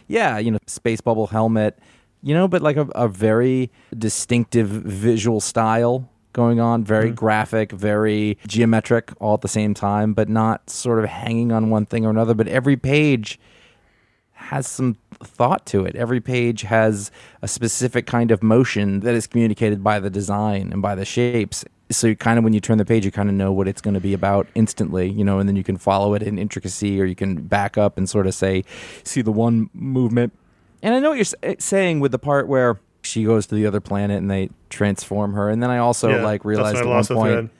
[0.07, 1.79] Yeah, you know, space bubble helmet,
[2.21, 8.37] you know, but like a, a very distinctive visual style going on, very graphic, very
[8.47, 12.09] geometric all at the same time, but not sort of hanging on one thing or
[12.09, 12.33] another.
[12.33, 13.39] But every page
[14.33, 15.95] has some thought to it.
[15.95, 20.81] Every page has a specific kind of motion that is communicated by the design and
[20.81, 21.63] by the shapes.
[21.89, 23.81] So you kind of when you turn the page, you kind of know what it's
[23.81, 26.99] going to be about instantly, you know, and then you can follow it in intricacy,
[26.99, 28.63] or you can back up and sort of say,
[29.03, 30.33] see the one movement.
[30.81, 33.65] And I know what you're eh, saying with the part where she goes to the
[33.65, 37.05] other planet and they transform her, and then I also Yeah, like realized at one
[37.05, 37.51] point,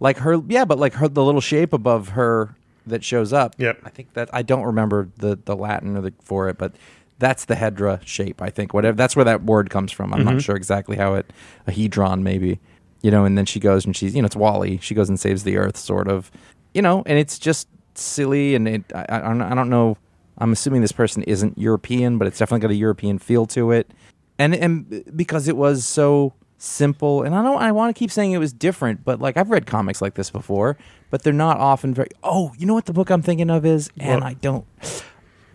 [0.00, 2.54] like her, yeah, but like her, the little shape above her
[2.86, 3.54] that shows up.
[3.58, 3.80] Yep.
[3.84, 6.74] I think that I don't remember the the Latin or the for it, but
[7.18, 8.42] that's the Hedra shape.
[8.42, 10.12] I think whatever that's where that word comes from.
[10.12, 10.34] I'm Mm-hmm.
[10.34, 11.32] not sure exactly how it
[11.66, 12.60] a hedron maybe,
[13.02, 13.24] you know.
[13.24, 14.78] And then she goes and she's you know it's WALL-E.
[14.82, 16.30] She goes and saves the Earth, sort of,
[16.74, 17.02] you know.
[17.06, 19.96] And it's just silly and it, I, I I don't know.
[20.38, 23.90] I'm assuming this person isn't European, but it's definitely got a European feel to it,
[24.38, 28.32] and and because it was so simple and I don't I want to keep saying
[28.32, 30.76] it was different, but like I've read comics like this before,
[31.10, 33.90] but they're not often very Oh, you know what the book I'm thinking of is?
[33.98, 34.30] And What?
[34.30, 34.64] I don't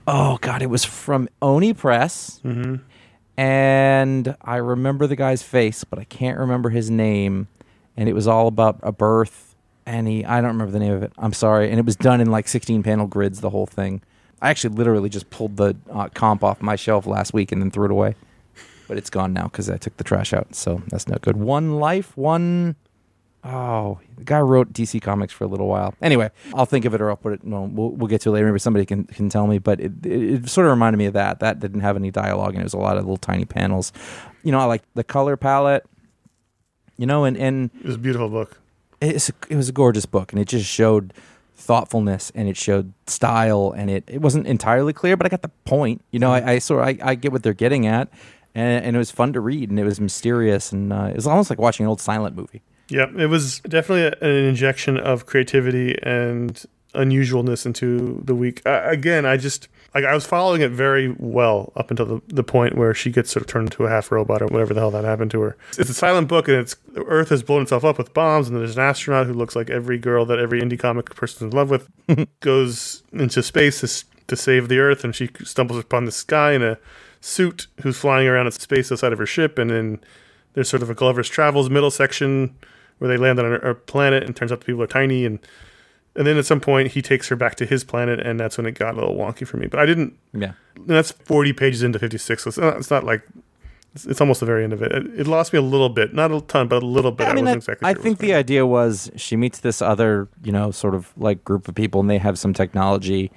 [0.07, 2.39] Oh god, it was from Oni Press.
[3.37, 7.47] And I remember the guy's face, but I can't remember his name.
[7.97, 9.55] And it was all about a birth
[9.85, 11.11] and he I don't remember the name of it.
[11.17, 11.69] I'm sorry.
[11.69, 14.01] And it was done in like 16 panel grids the whole thing.
[14.41, 17.69] I actually literally just pulled the uh, comp off my shelf last week and then
[17.71, 18.15] threw it away.
[18.91, 20.53] But it's gone now because I took the trash out.
[20.53, 21.37] So that's not good.
[21.37, 22.75] One life, one.
[23.41, 25.95] Oh, the guy wrote DC Comics for a little while.
[26.01, 27.45] Anyway, I'll think of it or I'll put it.
[27.45, 28.47] No, we'll, we'll get to it later.
[28.47, 29.59] Maybe somebody can, can tell me.
[29.59, 31.39] But it, it, it sort of reminded me of that.
[31.39, 33.93] That didn't have any dialogue and it was a lot of little tiny panels.
[34.43, 35.85] You know, I like the color palette.
[36.97, 38.59] You know, and and It was a beautiful book.
[38.99, 41.13] it's a, it was a gorgeous book and it just showed
[41.55, 45.51] thoughtfulness and it showed style and it, it wasn't entirely clear but i got the
[45.63, 46.49] point you know mm-hmm.
[46.49, 48.09] i, I sort of I, I get what they're getting at
[48.55, 51.27] and, and it was fun to read and it was mysterious and uh, it was
[51.27, 55.25] almost like watching an old silent movie Yeah, it was definitely a- an injection of
[55.25, 58.61] creativity and unusualness into the week.
[58.65, 62.43] Uh, again, I just like I was following it very well up until the, the
[62.43, 64.91] point where she gets sort of turned into a half robot or whatever the hell
[64.91, 65.55] that happened to her.
[65.77, 68.75] It's a silent book, and it's Earth has blown itself up with bombs, and there's
[68.75, 71.89] an astronaut who looks like every girl that every indie comic person's in love with
[72.41, 76.61] goes into space to, to save the Earth, and she stumbles upon the sky in
[76.61, 76.77] a
[77.21, 80.01] suit who's flying around in space outside of her ship, and then
[80.53, 82.55] there's sort of a Gulliver's Travels middle section
[82.97, 85.39] where they land on a, planet, and turns out the people are tiny, and
[86.15, 88.65] and then at some point he takes her back to his planet, and that's when
[88.65, 89.67] it got a little wonky for me.
[89.67, 90.17] But I didn't.
[90.33, 93.23] yeah and that's 40 pages into 56, so it's not, it's not like.
[93.93, 94.93] It's, it's almost the very end of it.
[94.93, 95.19] it.
[95.19, 97.27] It lost me a little bit, not a ton, but a little bit.
[97.27, 97.89] I, I mean, I, wasn't exactly.
[97.89, 101.43] I sure think the idea was she meets this other, you know, sort of like
[101.43, 103.33] group of people, and they have some technology,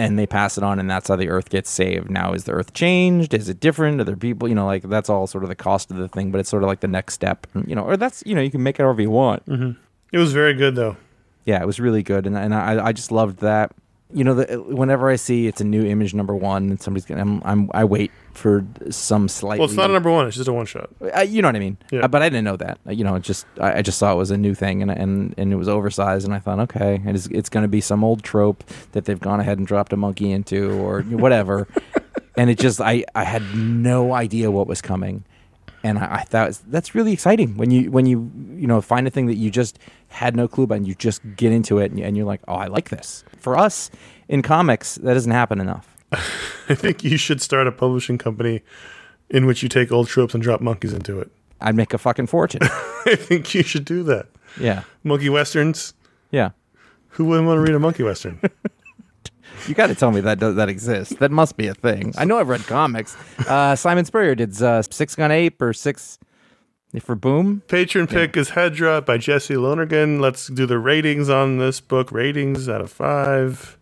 [0.00, 2.10] and they pass it on, and that's how the Earth gets saved.
[2.10, 3.34] Now, is the Earth changed?
[3.34, 4.00] Is it different?
[4.00, 4.48] Are there people?
[4.48, 6.62] You know, like that's all sort of the cost of the thing, but it's sort
[6.62, 7.46] of like the next step.
[7.66, 9.46] You know, or that's you know, you can make it however you want.
[9.46, 9.78] Mm-hmm.
[10.12, 10.96] It was very good though.
[11.44, 13.72] Yeah, it was really good, and and I I just loved that.
[14.12, 17.20] You know, the, whenever I see it's a new image number one, and somebody's gonna,
[17.20, 19.60] I'm, I'm I wait for some slightly.
[19.60, 20.26] Well, it's not a number one.
[20.26, 20.90] It's just a one shot.
[21.16, 21.78] Uh, you know what I mean?
[21.92, 22.00] Yeah.
[22.00, 22.78] Uh, but I didn't know that.
[22.86, 24.90] Uh, You know, it just I, I just saw it was a new thing, and
[24.90, 27.80] and and it was oversized, and I thought, okay, it is, it's going to be
[27.80, 31.68] some old trope that they've gone ahead and dropped a monkey into, or whatever.
[32.36, 35.24] and it just I I had no idea what was coming,
[35.82, 39.10] and I, I thought that's really exciting when you when you you know find a
[39.10, 39.78] thing that you just
[40.08, 42.54] had no clue about, and you just get into it, and, and you're like, oh,
[42.54, 43.24] I like this.
[43.38, 43.90] For us
[44.28, 45.96] in comics, that doesn't happen enough.
[46.12, 48.62] I think you should start a publishing company
[49.28, 51.30] in which you take old tropes and drop monkeys into it.
[51.60, 52.62] I'd make a fucking fortune.
[53.06, 54.26] I think you should do that.
[54.58, 55.94] yeah, Monkey westerns.
[56.30, 56.50] yeah.
[57.14, 58.40] Who wouldn't want to read a monkey western?
[59.68, 61.14] You got to tell me that does, that exists.
[61.16, 62.12] That must be a thing.
[62.18, 63.16] I know I've read comics.
[63.46, 66.18] Uh, Simon Spurrier did uh, Six Gun Ape or Six
[67.00, 67.62] for Boom.
[67.68, 70.20] Patron pick is Hedra by Jesse Lonergan.
[70.20, 72.10] Let's do the ratings on this book.
[72.10, 73.78] Ratings out of five.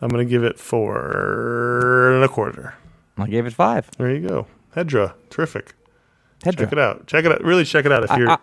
[0.00, 2.74] I'm going to give it four and a quarter.
[3.16, 3.90] I gave it five.
[3.96, 4.46] There you go.
[4.76, 5.14] Hedra.
[5.30, 5.74] Terrific.
[6.40, 6.58] Hedra.
[6.58, 7.06] Check it out.
[7.06, 7.42] Check it out.
[7.42, 8.30] Really check it out if you're.
[8.30, 8.38] I-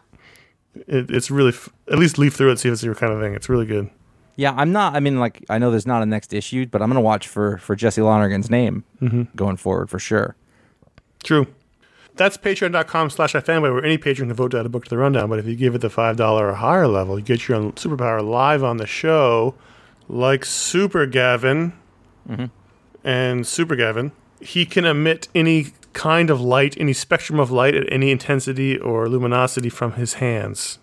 [0.88, 1.50] it, it's really.
[1.50, 3.34] F- at least leaf through it, see if it's your kind of thing.
[3.34, 3.90] It's really good.
[4.42, 4.96] Yeah, I'm not.
[4.96, 7.60] I mean, like I know there's not a next issue, but I'm gonna watch for
[7.60, 9.24] for Jesse Lonergan's name mm-hmm.
[9.36, 10.36] going forward for sure.
[11.24, 11.46] True.
[12.16, 14.98] That's patreon.com slash ifanboy, where any patron can vote to add a book to the
[14.98, 15.30] rundown.
[15.30, 18.28] But if you give it the $5 or higher level, you get your own superpower
[18.28, 19.54] live on the show,
[20.10, 21.74] like Super Gavin
[22.28, 22.46] mm-hmm.
[23.04, 24.12] and Super Gavin.
[24.42, 29.08] He can emit any kind of light, any spectrum of light at any intensity or
[29.08, 30.80] luminosity from his hands.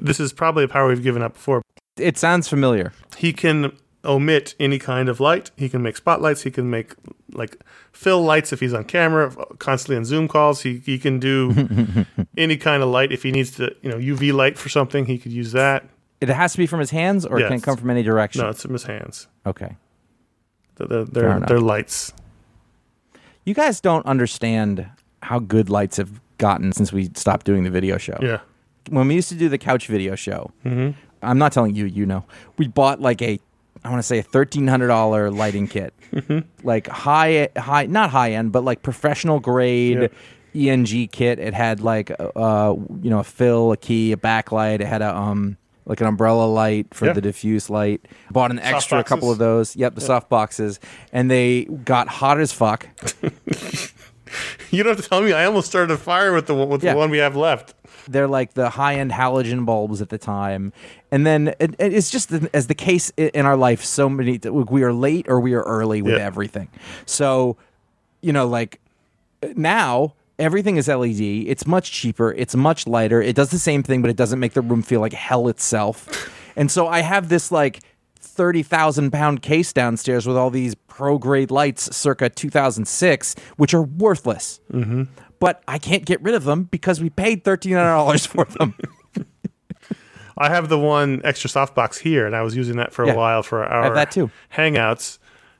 [0.00, 1.62] This is probably a power we've given up before.
[2.00, 2.92] It sounds familiar.
[3.16, 3.72] He can
[4.04, 5.50] omit any kind of light.
[5.56, 6.42] He can make spotlights.
[6.42, 6.94] He can make
[7.32, 7.56] like
[7.92, 10.62] fill lights if he's on camera, constantly on Zoom calls.
[10.62, 14.32] He he can do any kind of light if he needs to, you know, UV
[14.32, 15.06] light for something.
[15.06, 15.84] He could use that.
[16.20, 17.62] It has to be from his hands, or it can Yes.
[17.62, 18.42] it come from any direction.
[18.42, 19.28] No, it's from his hands.
[19.46, 19.76] Okay.
[20.76, 22.12] They're they're, they're, lights.
[23.44, 24.86] You guys don't understand
[25.22, 28.16] how good lights have gotten since we stopped doing the video show.
[28.22, 28.40] Yeah.
[28.90, 30.98] when we used to do the couch video show, mm-hmm.
[31.22, 32.24] I'm not telling you, you know,
[32.56, 33.38] we bought like a,
[33.84, 35.94] I want to say a thirteen hundred dollar lighting kit,
[36.62, 40.10] like high, high, not high end, but like professional grade
[40.54, 41.38] ENG kit.
[41.38, 44.80] It had like, uh, you know, a fill, a key, a backlight.
[44.80, 45.56] It had a um.
[45.86, 47.12] Like an umbrella light for Yeah.
[47.14, 48.04] the diffuse light.
[48.30, 49.08] Bought an extra boxes.
[49.08, 49.74] couple of those.
[49.74, 50.80] Yep, the soft boxes,
[51.14, 52.86] and they got hot as fuck.
[54.70, 55.32] You don't have to tell me.
[55.32, 56.92] I almost started a fire with the one- with Yeah.
[56.92, 57.74] the one we have left.
[58.08, 60.72] they're like the high end halogen bulbs at the time,
[61.10, 63.82] and then it, it's just as the case in our life.
[63.84, 66.20] So many we are late or we are early with Yeah.
[66.26, 66.68] everything.
[67.06, 67.56] So
[68.20, 68.80] you know, like
[69.56, 71.20] now everything is LED.
[71.48, 72.32] It's much cheaper.
[72.32, 73.20] It's much lighter.
[73.22, 76.30] It does the same thing, but it doesn't make the room feel like hell itself.
[76.56, 77.80] and so I have this like.
[78.20, 84.58] 30,000 pound case downstairs with all these pro grade lights circa 2006, which are worthless.
[84.72, 85.04] Mm-hmm.
[85.38, 88.74] But I can't get rid of them because we paid $1,300 for them.
[90.36, 93.12] I have the one extra softbox here, and I was using that for Yeah.
[93.12, 94.28] a while for our that too.
[94.52, 95.18] hangouts.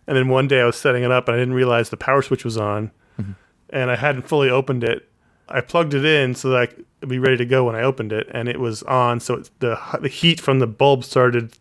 [0.09, 2.21] And then one day I was setting it up, and I didn't realize the power
[2.23, 2.91] switch was on.
[3.21, 3.33] Mm-hmm.
[3.71, 5.09] and I hadn't fully opened it.
[5.49, 8.13] I plugged it in so that I could be ready to go when I opened
[8.13, 9.21] it, and it was on.
[9.21, 11.53] So it's the the heat from the bulb started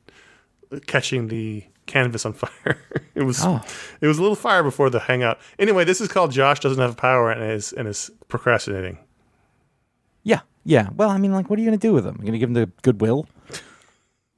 [0.88, 2.78] catching the canvas on fire.
[3.16, 3.62] it was Oh.
[4.02, 5.40] it was a little fire before the hangout.
[5.58, 9.00] Anyway, this is called Josh doesn't have power and is and is procrastinating.
[10.24, 10.90] Yeah, yeah.
[10.96, 12.16] Well, I mean, like, what are you going to do with them?
[12.18, 13.28] You're going to give them the goodwill?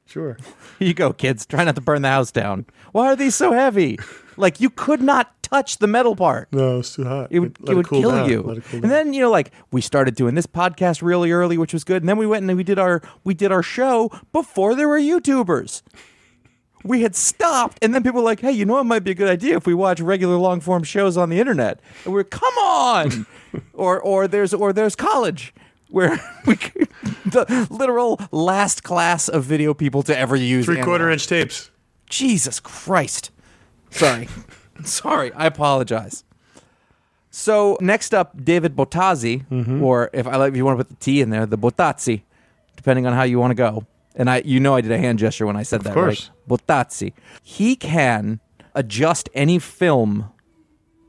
[0.06, 0.38] Sure.
[0.80, 1.45] Here you go, kids.
[1.45, 2.66] Try not to burn the house down.
[2.93, 4.00] Why are these so heavy?
[4.38, 6.47] Like, you could not touch the metal part.
[6.52, 7.28] No, it's too hot.
[7.32, 8.30] It would, Let it would cool kill down.
[8.30, 8.41] you.
[8.43, 8.89] Cool and down.
[8.89, 12.02] then you know, like we started doing this podcast really early, which was good.
[12.02, 15.00] And then we went and we did our we did our show before there were
[15.00, 15.82] YouTubers.
[16.90, 19.14] We had stopped, and then people were like, "Hey, you know, it might be a
[19.14, 22.54] good idea if we watch regular long form shows on the internet." And we're, "Come
[22.58, 23.28] on!"
[23.74, 25.54] or or there's or there's college
[25.90, 26.56] where we
[27.26, 31.70] the literal last class of video people to ever use three quarter inch tapes.
[32.10, 33.30] Jesus Christ.
[33.92, 34.28] Sorry.
[34.84, 35.32] Sorry.
[35.34, 36.24] I apologize.
[37.32, 39.84] So next up, David Bottazzi, Mm-hmm.
[39.84, 42.22] or if I like, if you want to put the T in there, the Bottazzi,
[42.76, 43.86] depending on how you want to go.
[44.20, 45.89] And I, you know, I did a hand gesture when I said that.
[45.89, 46.30] Of course.
[46.47, 46.59] Right?
[46.59, 47.13] Bottazzi.
[47.41, 48.41] He can
[48.76, 50.30] adjust any film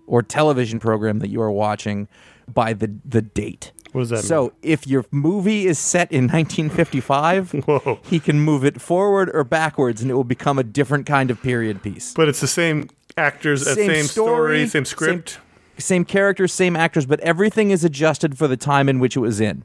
[0.07, 2.09] or television program that you are watching
[2.49, 3.73] by the the date.
[3.93, 4.53] What does that so mean?
[4.63, 7.99] if your movie is set in 1955, Whoa.
[8.05, 11.43] he can move it forward or backwards, and it will become a different kind of
[11.43, 12.15] period piece.
[12.15, 15.39] But it's the same actors, uh, same, story, same script.
[15.79, 19.41] same characters, same actors, but everything is adjusted for the time in which it was
[19.41, 19.65] in.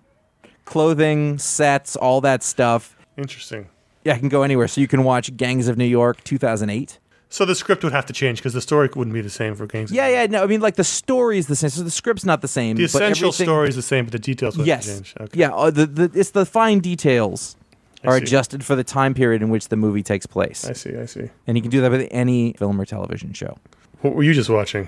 [0.65, 2.94] Clothing, sets, all that stuff.
[3.17, 3.67] Interesting.
[4.03, 4.67] Yeah, I can go anywhere.
[4.67, 6.99] So you can watch Gangs of New York 2008.
[7.29, 9.65] So the script would have to change because the story wouldn't be the same for
[9.65, 9.89] Gangs.
[9.89, 11.69] of Yeah, yeah, no, I mean, like the story is the same.
[11.71, 12.75] So the script's not the same.
[12.77, 14.85] The essential story is the same, but the details would Yes.
[14.85, 15.13] change.
[15.19, 15.39] Okay.
[15.39, 17.55] Yeah, uh, the, the, it's the fine details
[18.03, 18.23] I are see.
[18.23, 20.65] adjusted for the time period in which the movie takes place.
[20.69, 20.95] I see.
[20.95, 21.29] I see.
[21.47, 23.57] And you can do that with any film or television show.
[24.01, 24.87] What were you just watching?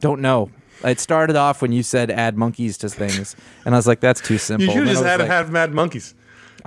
[0.00, 0.50] Don't know.
[0.84, 3.34] It started off when you said add monkeys to things,
[3.64, 5.22] and I was like, "That's too simple." You should And have then just had to
[5.24, 6.14] like- have Mad Monkeys.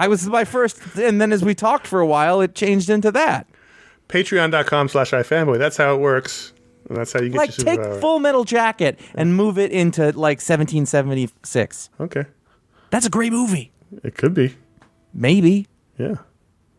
[0.01, 3.11] I was my first, and then as we talked for a while, it changed into
[3.11, 3.45] that.
[4.09, 5.59] Patreon.com slash iFanboy.
[5.59, 6.53] That's how it works.
[6.89, 8.01] And that's how you get Like, your take.
[8.01, 11.89] Full Metal Jacket and move it into like 1776.
[11.99, 12.25] Okay.
[12.89, 13.71] That's a great movie.
[14.03, 14.55] It could be.
[15.13, 16.15] Maybe Yeah.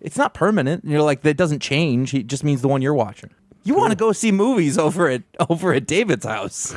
[0.00, 0.84] it's not permanent.
[0.84, 2.12] You're like that doesn't change.
[2.14, 3.30] It just means the one you're watching.
[3.62, 6.74] You want to go see movies over at over at David's house?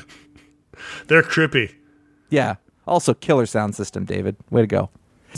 [1.07, 1.73] They're trippy.
[2.29, 2.55] Yeah.
[2.87, 4.35] Also, killer sound system, David.
[4.51, 4.89] Way to go.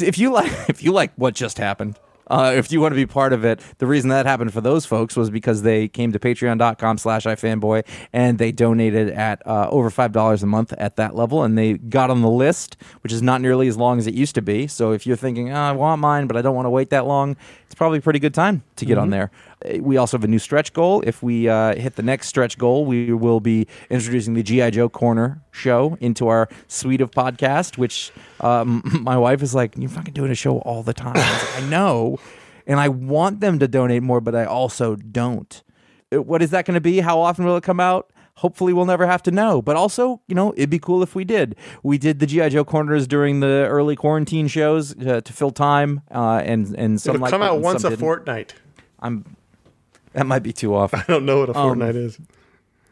[0.02, 1.98] If you like, if you like what just happened,
[2.30, 4.86] uh, if you want to be part of it, the reason that happened for those
[4.86, 9.90] folks was because they came to patreon.com slash ifanboy and they donated at uh, over
[9.90, 13.42] $5 a month at that level and they got on the list, which is not
[13.42, 14.68] nearly as long as it used to be.
[14.68, 17.06] So if you're thinking, oh, I want mine, but I don't want to wait that
[17.06, 19.32] long, it's probably a pretty good time to get on there.
[19.80, 21.02] We also have a new stretch goal.
[21.06, 24.88] If we uh, hit the next stretch goal, we will be introducing the GI Joe
[24.88, 27.78] Corner show into our suite of podcast.
[27.78, 31.32] Which um, my wife is like, "You're fucking doing a show all the time." I,
[31.32, 32.20] like, I know,
[32.68, 35.64] and I want them to donate more, but I also don't.
[36.14, 37.00] Uh, What is that going to be?
[37.00, 38.12] How often will it come out?
[38.36, 39.64] Hopefully, we'll never have to know.
[39.64, 41.56] But also, you know, it'd be cool if we did.
[41.82, 46.02] We did the GI Joe corners during the early quarantine shows uh, to fill time,
[46.12, 48.00] uh, and and some It'll like come out once a didn't.
[48.02, 48.54] fortnight.
[49.00, 49.26] I'm.
[50.18, 51.00] That might be too often.
[51.08, 52.20] I don't know what a Um, fortnight is.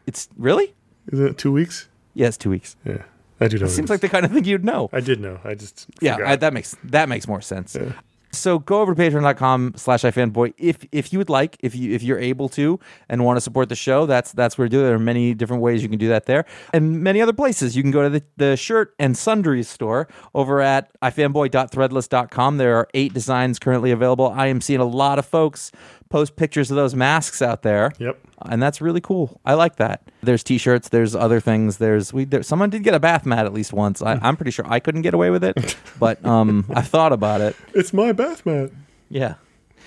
[0.06, 0.74] It's really?
[1.12, 1.88] Isn't it two weeks?
[2.14, 2.76] Yeah, it's two weeks.
[2.84, 3.02] Yeah.
[3.40, 3.66] I do know.
[3.66, 4.88] It seems like the kind of thing you'd know.
[4.92, 5.38] I did know.
[5.44, 6.30] I just Yeah, forgot.
[6.30, 7.76] I, that makes that makes more sense.
[8.32, 12.02] So go over to patreon.com slash ifanboy if if you would like, if you if
[12.02, 14.84] you're able to and want to support the show, that's that's where to do it.
[14.84, 16.44] There are many different ways you can do that there.
[16.72, 17.76] And many other places.
[17.76, 22.58] You can go to the, the shirt and sundries store over at ifanboy.threadless.com.
[22.58, 24.28] There are eight designs currently available.
[24.34, 25.72] I am seeing a lot of folks
[26.08, 27.92] post pictures of those masks out there.
[27.98, 28.18] Yep.
[28.42, 29.40] And that's really cool.
[29.44, 30.02] I like that.
[30.22, 30.90] There's t-shirts.
[30.90, 31.78] There's other things.
[31.78, 32.24] There's we.
[32.24, 34.02] There, someone did get a bath mat at least once.
[34.02, 37.40] I, I'm pretty sure I couldn't get away with it, but um, I thought about
[37.40, 37.56] it.
[37.74, 38.70] It's my bath mat.
[39.08, 39.34] Yeah.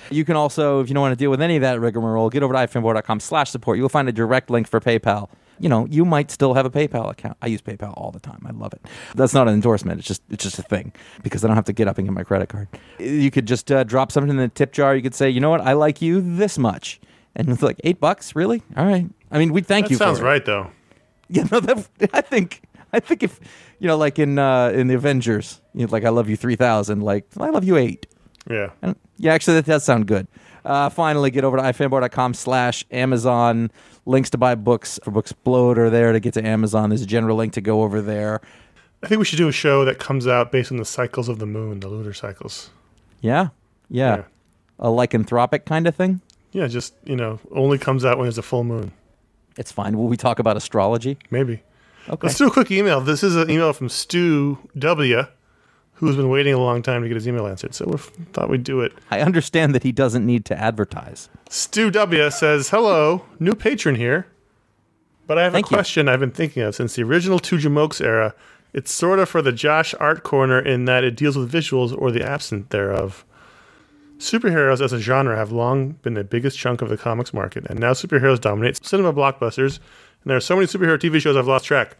[0.09, 2.41] You can also, if you don't want to deal with any of that rigmarole, get
[2.41, 3.77] over to ifanboy.com slash support.
[3.77, 5.29] You'll find a direct link for PayPal.
[5.59, 7.37] You know, you might still have a PayPal account.
[7.41, 8.41] I use PayPal all the time.
[8.45, 8.81] I love it.
[9.15, 9.99] That's not an endorsement.
[9.99, 10.93] It's just it's just a thing
[11.23, 12.67] because I don't have to get up and get my credit card.
[12.99, 14.95] You could just uh, drop something in the tip jar.
[14.95, 16.99] You could say, you know what, I like you this much,
[17.35, 18.35] and it's like eight bucks.
[18.35, 18.61] Really?
[18.77, 19.07] All right.
[19.31, 19.97] I mean, we thank That you.
[19.97, 20.29] sounds for it.
[20.29, 20.71] right though.
[21.29, 23.39] Yeah, no, that, I think I think if
[23.79, 26.55] you know, like in uh, in the Avengers, you know, like I love you three
[26.55, 28.07] thousand, like I love you eight.
[28.49, 28.69] Yeah.
[28.81, 30.25] And yeah, actually, that does sound good.
[30.65, 33.71] Uh, finally, get over to ifanboy.com slash Amazon.
[34.05, 36.89] Links to buy books for Booksplode are there to get to Amazon.
[36.89, 38.41] There's a general link to go over there.
[39.03, 41.39] I think we should do a show that comes out based on the cycles of
[41.39, 42.69] the moon, the lunar cycles.
[43.21, 43.49] Yeah,
[43.89, 44.23] yeah, Yeah.
[44.79, 46.21] a lycanthropic kind of thing.
[46.51, 48.91] Yeah, just you know, only comes out when there's a full moon.
[49.57, 49.97] It's fine.
[49.97, 51.17] Will we talk about astrology?
[51.31, 51.61] Maybe.
[52.09, 52.27] Okay.
[52.27, 53.01] Let's do a quick email.
[53.01, 55.23] This is an email from Stew W,
[55.99, 57.75] who's been waiting a long time to get his email answered.
[57.75, 57.97] So we
[58.31, 58.93] thought we'd do it.
[59.11, 61.29] I understand that he doesn't need to advertise.
[61.49, 64.25] Stew W says, "Hello, new patron here,
[65.27, 65.75] but I have Thank a you.
[65.75, 68.33] question I've been thinking of since the original Two Jamokes era.
[68.71, 72.11] It's sort of for the Josh Art Corner in that it deals with visuals or
[72.11, 73.25] the absence thereof.
[74.19, 77.79] Superheroes as a genre have long been the biggest chunk of the comics market, and
[77.79, 79.77] now superheroes dominate cinema blockbusters.
[80.23, 81.97] And there are so many superhero TV shows I've lost track.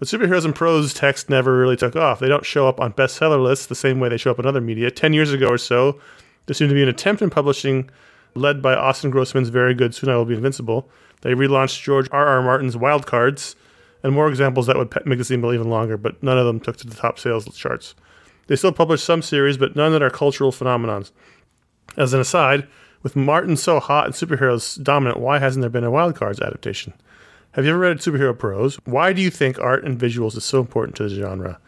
[0.00, 2.20] But superheroes and prose text never really took off.
[2.20, 4.60] They don't show up on bestseller lists the same way they show up in other
[4.62, 4.90] media.
[4.90, 6.00] Ten years ago or so,
[6.46, 7.90] there seemed to be an attempt in publishing,
[8.34, 10.88] led by Austin Grossman's very good Soon I Will Be Invincible.
[11.20, 12.26] They relaunched George R.
[12.26, 12.42] R.
[12.42, 13.56] Martin's Wild Cards,
[14.02, 16.78] and more examples that would make this email even longer, but none of them took
[16.78, 17.94] to the top sales charts.
[18.46, 21.12] They still publish some series, but none that are cultural phenomenons.
[21.98, 22.66] As an aside,
[23.02, 26.94] with Martin so hot and superheroes dominant, why hasn't there been a Wild Cards adaptation?
[27.52, 28.76] Have you ever read superhero prose?
[28.84, 31.58] Why do you think art and visuals is so important to the genre?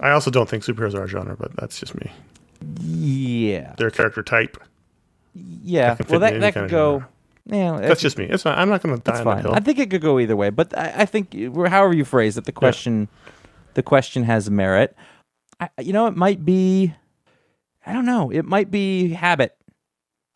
[0.00, 2.10] I also don't think superheroes are a genre, but that's just me.
[2.80, 3.74] Yeah.
[3.76, 4.56] They're a character type.
[5.34, 5.94] Yeah.
[5.94, 6.98] fit Well, that, that could go.
[7.00, 7.08] genre.
[7.44, 8.26] Yeah, That's just me.
[8.26, 8.46] It's.
[8.46, 9.42] I'm not going to die on that fine.
[9.42, 9.52] hill.
[9.54, 12.44] I think it could go either way, but I, I think however you phrase it,
[12.44, 13.08] the question,
[13.74, 14.94] the question has merit.
[15.58, 16.94] I, you know, it might be,
[17.84, 19.56] I don't know, it might be habit.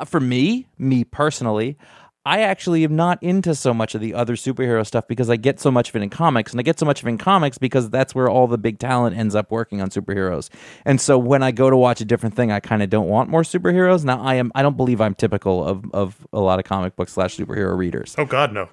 [0.01, 1.79] Uh, For me, me personally,
[2.27, 5.61] I actually am not into so much of the other superhero stuff because I get
[5.61, 7.57] so much of it in comics, and I get so much of it in comics
[7.57, 10.51] because that's where all the big talent ends up working on superheroes.
[10.85, 13.31] And so when I go to watch a different thing, I kind of don't want
[13.31, 14.05] more superheroes.
[14.05, 17.09] Now I am, I don't believe I'm typical of of a lot of comic book
[17.09, 18.17] slash superhero readers.
[18.19, 18.69] oh, God, no.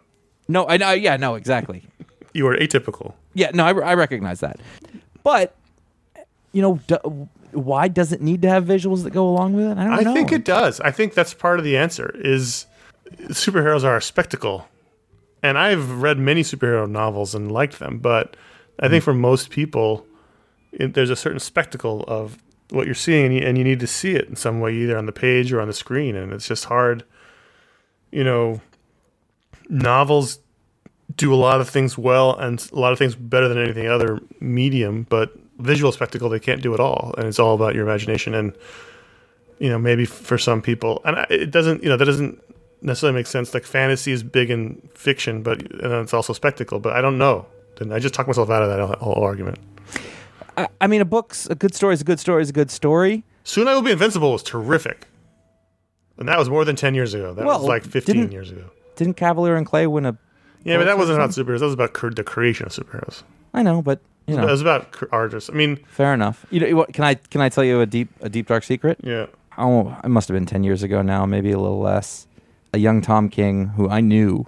[0.48, 0.92] No, I know.
[0.92, 1.84] Yeah, no, exactly.
[2.36, 3.14] You are atypical.
[3.36, 4.60] Yeah, no, I, I recognize that.
[5.24, 5.56] But
[6.52, 9.78] you know, do, why does it need to have visuals that go along with it?
[9.78, 10.14] I don't I know.
[10.16, 10.80] think it does.
[10.80, 12.66] I think that's part of the answer is
[13.30, 14.68] superheroes are a spectacle.
[15.42, 18.36] And I've read many superhero novels and liked them, but
[18.80, 19.06] I think hmm.
[19.06, 20.06] for most people
[20.72, 22.38] it, there's a certain spectacle of
[22.70, 24.98] what you're seeing and you, and you need to see it in some way either
[24.98, 27.04] on the page or on the screen and it's just hard.
[28.12, 28.62] You know
[29.70, 30.40] novels
[31.16, 34.20] do a lot of things well and a lot of things better than anything other
[34.40, 38.34] medium but visual spectacle they can't do it all and it's all about your imagination.
[38.34, 38.56] And
[39.60, 42.42] you know maybe for some people and it doesn't you know that doesn't
[42.84, 43.54] necessarily make sense.
[43.54, 47.46] Like fantasy is big in fiction but and it's also spectacle but i don't know.
[47.80, 49.58] And i just talked myself out of that whole argument.
[50.56, 52.70] I, I mean, a book's a good story is a good story is a good
[52.70, 53.24] story.
[53.44, 55.08] soon i will be invincible was terrific.
[56.18, 57.34] And that was more than 10 years ago.
[57.34, 58.70] That was like 15 years ago.
[58.96, 60.18] Didn't Kavalier and Clay win a?
[60.64, 61.60] yeah but that wasn't about superheroes.
[61.60, 63.24] That was about cre- the creation of superheroes.
[63.54, 65.50] I know, but you know, it was about artists.
[65.50, 66.46] I mean fair enough.
[66.52, 69.00] You know, what, can I can I tell you a deep a deep dark secret?
[69.04, 69.26] yeah.
[69.58, 72.26] Oh, it must have been 10 years ago now, maybe a little less.
[72.74, 74.46] A young Tom King who I knew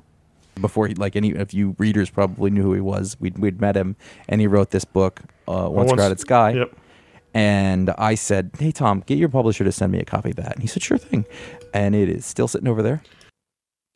[0.60, 3.18] before he, like any of you readers probably knew who he was.
[3.20, 3.96] We'd, we'd met him
[4.28, 6.52] and he wrote this book, uh, Once, Once- Crowded Sky.
[6.52, 6.72] yep
[7.34, 10.54] And I said, Hey, Tom, get your publisher to send me a copy of that.
[10.54, 11.26] And he said, Sure thing.
[11.74, 13.04] And it is still sitting over there.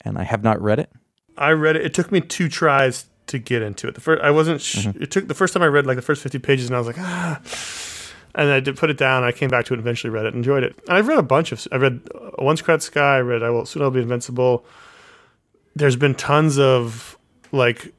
[0.04, 0.90] And I have not read it.
[1.36, 1.84] I read it.
[1.86, 3.94] It took me two tries to get into it.
[3.94, 4.60] The first, I wasn't.
[4.60, 5.02] Sh- Mm-hmm.
[5.02, 6.86] It took the first time I read like the first fifty pages, and I was
[6.86, 7.40] like, ah.
[8.34, 9.24] And I did put it down.
[9.24, 10.78] I came back to it, and eventually read it, enjoyed it.
[10.88, 11.66] And I've read a bunch of.
[11.72, 12.00] I read
[12.38, 13.16] Once Crowd Sky.
[13.16, 14.64] I read I Will Soon I'll Be Invincible.
[15.74, 17.18] There's been tons of
[17.52, 17.92] like.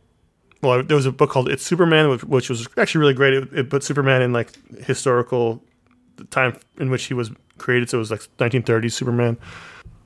[0.62, 3.34] Well, there was a book called It's Superman, which, which was actually really great.
[3.34, 4.52] It, it put Superman in like
[4.86, 5.64] historical
[6.30, 7.90] time in which he was created.
[7.90, 9.38] So it was like 1930s Superman.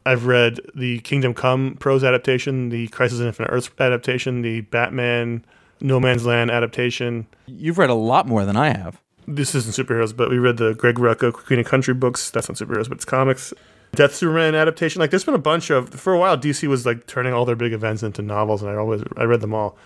[0.05, 5.43] I've read the Kingdom Come prose adaptation, the Crisis on Infinite Earths adaptation, the Batman
[5.81, 7.27] No Man's Land adaptation.
[7.47, 9.01] You've read a lot more than I have.
[9.27, 12.29] This isn't superheroes, but we read the Greg Rucka Queen of Country books.
[12.29, 13.53] That's not superheroes, but it's comics.
[13.93, 14.99] Death Superman adaptation.
[14.99, 15.89] Like, there's been a bunch of.
[15.89, 18.75] For a while, DC was like turning all their big events into novels, and I
[18.75, 19.77] always I read them all.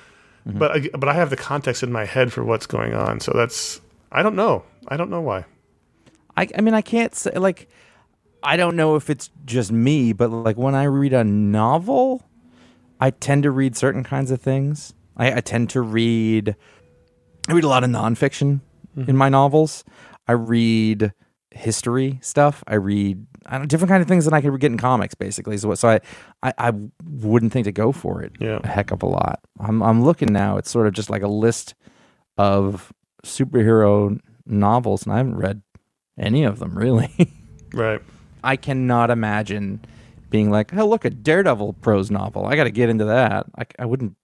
[0.48, 0.58] Mm-hmm.
[0.58, 3.32] But I, but I have the context in my head for what's going on, so
[3.34, 3.82] that's
[4.12, 4.64] I don't know.
[4.88, 5.46] I don't know why.
[6.36, 7.68] I, I mean, I can't say, like,
[8.42, 12.26] I don't know if it's just me, but like when I read a novel,
[13.00, 14.94] I tend to read certain kinds of things.
[15.18, 16.56] I, I tend to read,
[17.48, 18.62] I read a lot of nonfiction
[19.02, 19.18] in mm-hmm.
[19.18, 19.84] my novels.
[20.28, 21.14] I read
[21.52, 22.64] history stuff.
[22.68, 25.58] I read I don't, different kind of things than I could get in comics, basically.
[25.58, 26.00] So, so I,
[26.44, 26.74] I, I
[27.04, 28.60] wouldn't think to go for it Yeah.
[28.64, 29.40] a heck of a lot.
[29.60, 30.58] I'm, I'm looking now.
[30.58, 31.74] It's sort of just like a list
[32.38, 32.94] of
[33.26, 35.62] superhero novels, and I haven't read
[36.18, 37.12] any of them really.
[37.72, 38.02] Right.
[38.44, 39.86] I cannot imagine
[40.32, 42.48] being like, "Oh, look, a Daredevil prose novel.
[42.48, 44.16] I got to get into that." I, I wouldn't.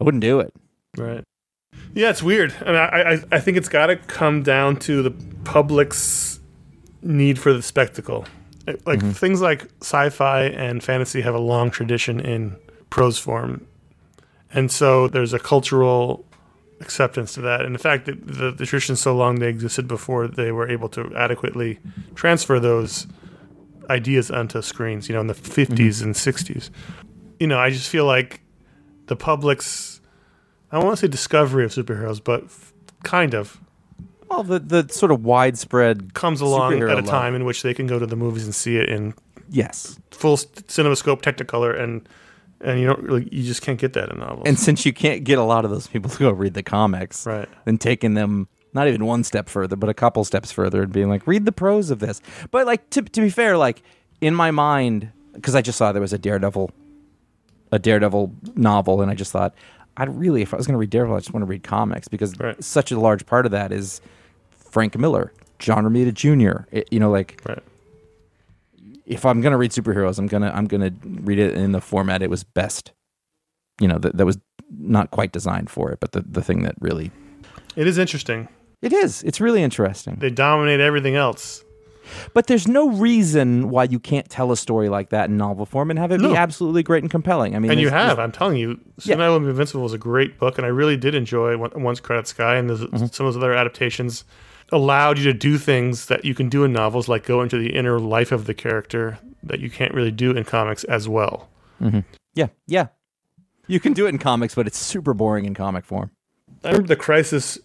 [0.00, 0.54] I wouldn't do it.
[0.96, 1.24] Right.
[1.94, 5.10] Yeah, it's weird, and I I, I think it's got to come down to the
[5.44, 6.40] public's
[7.02, 8.24] need for the spectacle.
[8.66, 9.10] Like mm-hmm.
[9.10, 12.56] things like sci-fi and fantasy have a long tradition in
[12.90, 13.66] prose form,
[14.52, 16.24] And so there's a cultural
[16.80, 17.62] acceptance to that.
[17.62, 20.88] And the fact that the, the tradition's so long they existed before they were able
[20.90, 21.80] to adequately
[22.14, 23.06] transfer those
[23.90, 26.04] ideas onto screens, you know, in the 50s mm-hmm.
[26.04, 26.70] and 60s.
[27.40, 28.42] You know, I just feel like
[29.06, 29.91] the public's,
[30.72, 32.72] I want to say discovery of superheroes, but f-
[33.04, 33.60] kind of
[34.30, 37.06] Well, the the sort of widespread comes along at a love.
[37.06, 39.14] time in which they can go to the movies and see it in
[39.50, 39.98] Yes.
[40.10, 42.08] full CinemaScope Technicolor and
[42.62, 44.44] and you don't really you just can't get that in novels.
[44.46, 47.26] And since you can't get a lot of those people to go read the comics,
[47.26, 47.48] Right.
[47.64, 51.10] then taking them not even one step further, but a couple steps further and being
[51.10, 52.22] like, read the prose of this.
[52.50, 53.82] But like to to be fair, like
[54.22, 56.70] in my mind, because I just saw there was a Daredevil,
[57.72, 59.52] a Daredevil novel, and I just thought,
[59.96, 62.08] I'd really, if I was going to read Daredevil, I just want to read comics
[62.08, 62.62] because Right.
[62.64, 64.00] such a large part of that is
[64.50, 66.64] Frank Miller, John Romita Jr.
[66.70, 67.62] It- you know, like right.
[69.06, 72.30] if I'm gonna read superheroes, I'm gonna I'm gonna read it in the format it
[72.30, 72.92] was best.
[73.80, 74.38] You know, that that was
[74.70, 77.10] not quite designed for it, but the the thing that really
[77.76, 78.48] It is interesting.
[78.80, 79.22] it is.
[79.24, 80.16] It's really interesting.
[80.20, 81.62] They dominate everything else.
[82.34, 85.90] But there's no reason why you can't tell a story like that in novel form
[85.90, 86.30] and have it No.
[86.30, 87.54] be absolutely great and compelling.
[87.54, 89.14] I mean, And you have, I'm telling you, Yeah.
[89.14, 92.56] Sin Island Invincible was a great book, and I really did enjoy Once Crowded Sky,
[92.56, 93.06] and Mm-hmm.
[93.06, 94.24] some of those other adaptations
[94.70, 97.74] allowed you to do things that you can do in novels, like go into the
[97.74, 101.48] inner life of the character that you can't really do in comics as well.
[102.34, 102.86] Yeah, yeah.
[103.66, 106.10] You can do it in comics, but it's super boring in comic form.
[106.64, 107.58] I remember the Crisis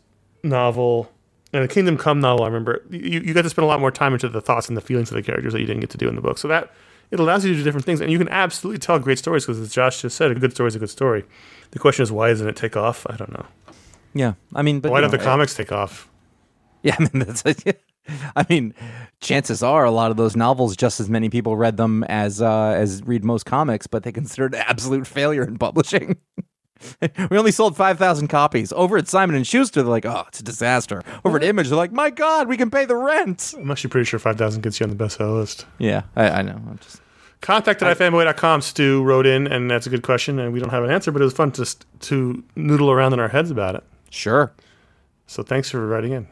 [0.44, 1.12] novel
[1.54, 2.44] and the Kingdom Come novel.
[2.44, 4.76] I remember you, you got to spend a lot more time into the thoughts and
[4.76, 6.38] the feelings of the characters that you didn't get to do in the book.
[6.38, 6.72] So that
[7.10, 9.60] it allows you to do different things, and you can absolutely tell great stories because,
[9.60, 11.24] as Josh just said, a good story is a good story.
[11.72, 13.06] The question is, why doesn't it take off?
[13.10, 13.46] I don't know.
[14.14, 16.10] Yeah, I mean, but Why don't know, the comics take off?
[16.84, 17.44] Yeah, I mean, that's.
[18.36, 18.74] I mean,
[19.20, 22.74] chances are a lot of those novels, just as many people read them as uh,
[22.78, 26.18] as read most comics, but they considered absolute failure in publishing.
[27.30, 28.72] we only sold five thousand copies.
[28.74, 31.78] Over at Simon and Schuster, they're like, "Oh, it's a disaster." Over at Image, they're
[31.78, 34.86] like, "My God, we can pay the rent." I'm actually pretty sure 5,000 gets you
[34.86, 35.66] on the bestseller list.
[35.78, 36.54] Yeah, I, I know.
[36.54, 37.02] I'm just
[37.42, 38.62] Contact at ifanboy.com.
[38.62, 41.22] Stew wrote in, and that's a good question, and we don't have an answer, but
[41.22, 43.84] it was fun to, to noodle around in our heads about it.
[44.10, 44.54] sure.
[45.28, 46.28] So thanks for writing in.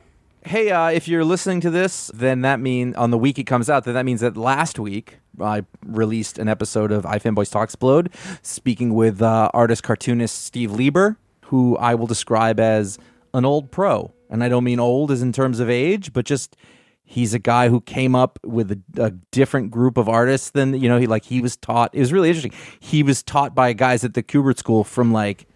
[0.46, 3.68] Hey, uh, if you're listening to this, then that means on the week it comes
[3.68, 8.14] out, then that means that last week I released an episode of iFanboys Talksplode,
[8.46, 13.00] speaking with uh, artist cartoonist Steve Lieber, who I will describe as
[13.34, 16.56] an old pro, and I don't mean old as in terms of age, but just
[17.04, 20.88] he's a guy who came up with a, a different group of artists than you
[20.88, 21.00] know.
[21.00, 21.90] He like he was taught.
[21.92, 22.54] It was really interesting.
[22.80, 25.48] He was taught by guys at the Kubert School from like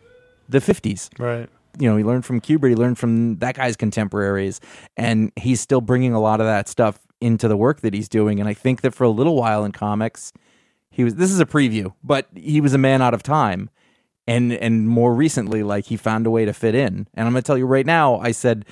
[0.50, 1.48] the 50s Right.
[1.78, 4.60] You know, he learned from Kubert, he learned from that guy's contemporaries,
[4.98, 8.40] and he's still bringing a lot of that stuff into the work that he's doing.
[8.40, 10.34] And I think that for a little while in comics,
[10.90, 11.16] he was.
[11.16, 13.70] This is a preview, but he was a man out of time,
[14.28, 17.08] and and more recently, like he found a way to fit in.
[17.14, 18.66] And I'm gonna tell you right now, I said.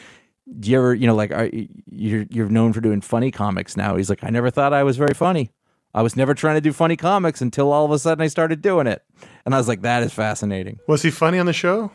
[0.62, 1.50] Do you ever, you know, like are,
[1.92, 3.98] you're you're known for doing funny comics now?
[3.98, 5.52] He's like, I never thought I was very funny.
[5.94, 8.62] I was never trying to do funny comics until all of a sudden I started
[8.62, 9.04] doing it,
[9.46, 10.80] and I was like, that is fascinating.
[10.88, 11.92] Was he funny on the show?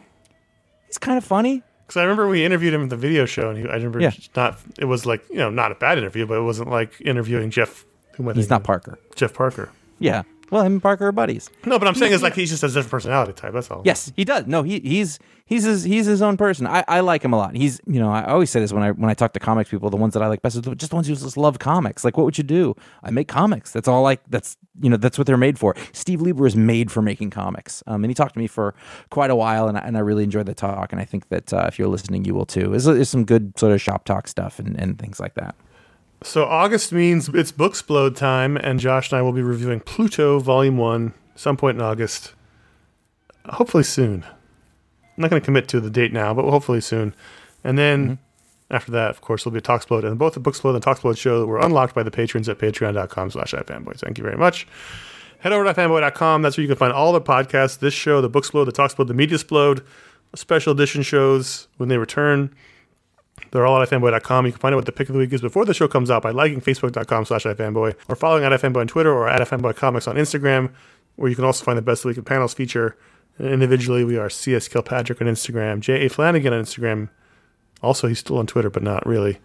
[0.93, 1.63] He's kind of funny.
[1.87, 4.13] Because I remember we interviewed him at the video show, and he, I remember yeah.
[4.37, 4.59] not.
[4.79, 7.87] It was like you know not a bad interview, but it wasn't like interviewing Jeff.
[8.17, 8.63] Who He's not?
[8.63, 8.99] Parker.
[9.15, 9.71] Jeff Parker.
[9.99, 10.23] Yeah.
[10.53, 11.49] Well, him and Parker are buddies.
[11.65, 13.55] No, but I'm saying it's like he's just a different personality type.
[13.55, 13.81] That's all.
[13.87, 14.47] Yes, he does.
[14.47, 16.67] No, he he's he's his he's his own person.
[16.67, 17.57] I, I like him a lot.
[17.57, 19.89] He's you know I always say this when I when I talk to comics people.
[19.89, 22.05] The ones that I like best are just the ones who just love comics.
[22.05, 22.77] Like, what would you do?
[23.03, 23.73] I make comics.
[23.73, 24.03] That's all.
[24.03, 25.75] Like that's you know that's what they're made for.
[25.93, 27.83] Steve Lieber is made for making comics.
[27.87, 28.75] Um, and he talked to me for
[29.09, 30.93] quite a while, and I, and I really enjoyed the talk.
[30.93, 32.69] And I think that uh, if you're listening, you will too.
[32.69, 35.55] There's, there's some good sort of shop talk stuff and, and things like that.
[36.25, 40.77] So August means it's Booksplode time, and Josh and I will be reviewing Pluto Volume
[40.77, 42.35] One some point in August.
[43.47, 44.25] Hopefully soon.
[44.25, 47.15] I'm not going to commit to the date now, but hopefully soon.
[47.65, 48.75] And then mm-hmm.
[48.75, 51.45] after that, of course, will be a Talksplode, and both the Booksplode and Talksplode show
[51.45, 54.01] were unlocked by the patrons at Patreon.com/slash iFanboys.
[54.01, 54.67] Thank you very much.
[55.41, 56.43] Head over to iFanboy.com.
[56.43, 59.15] That's where you can find all the podcasts, this show, the Booksplode, the Talksplode, the
[59.15, 59.85] Mediasplode,
[60.35, 62.55] special edition shows when they return.
[63.51, 64.47] They're all at ifanboy.com.
[64.47, 66.11] You can find out what the pick of the week is before the show comes
[66.11, 69.77] out by liking facebook.com slash ifanboy or following at ifanboy on Twitter or at ifanboy
[69.77, 70.73] comics on Instagram,
[71.17, 72.97] where you can also find the best of the week in panels feature.
[73.39, 76.09] And individually, we are CS Kilpatrick on Instagram, J.A.
[76.09, 77.09] Flanagan on Instagram.
[77.83, 79.39] Also, he's still on Twitter, but not really.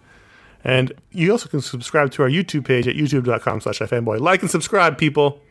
[0.63, 4.19] And you also can subscribe to our YouTube page at youtube.com slash ifanboy.
[4.19, 5.41] Like and subscribe, people.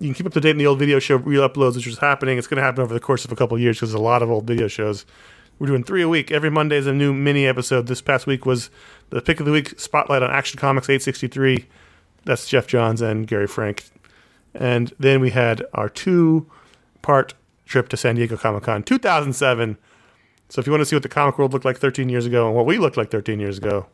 [0.00, 2.38] You can keep up to date on the old video show re-uploads, which is happening.
[2.38, 4.02] It's going to happen over the course of a couple of years because there's a
[4.02, 5.04] lot of old video shows.
[5.62, 6.32] We're doing three a week.
[6.32, 7.86] Every Monday is a new mini episode.
[7.86, 8.68] This past week was
[9.10, 11.68] the pick of the week spotlight on Action Comics 863.
[12.24, 13.84] That's Geoff Johns and Gary Frank.
[14.54, 16.50] And then we had our two
[17.00, 17.34] part
[17.64, 19.78] trip to San Diego Comic Con 2007.
[20.48, 22.48] So if you want to see what the comic world looked like 13 years ago
[22.48, 23.86] and what we looked like 13 years ago,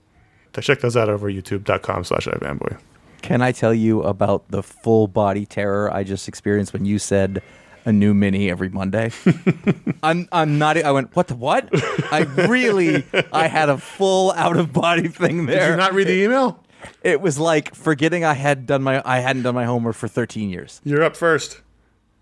[0.58, 2.80] check those out over youtube.com slash ifanboy.
[3.20, 7.42] Can I tell you about the full body terror I just experienced when you said
[7.84, 9.10] a new mini every Monday?
[10.02, 11.68] I'm I'm not I went, what the what?
[12.12, 15.70] I really I had a full out of body thing Did there.
[15.70, 16.64] you not read the email?
[17.02, 20.48] it was like forgetting I had done my I hadn't done my homework for 13
[20.50, 20.80] years.
[20.84, 21.60] You're up first.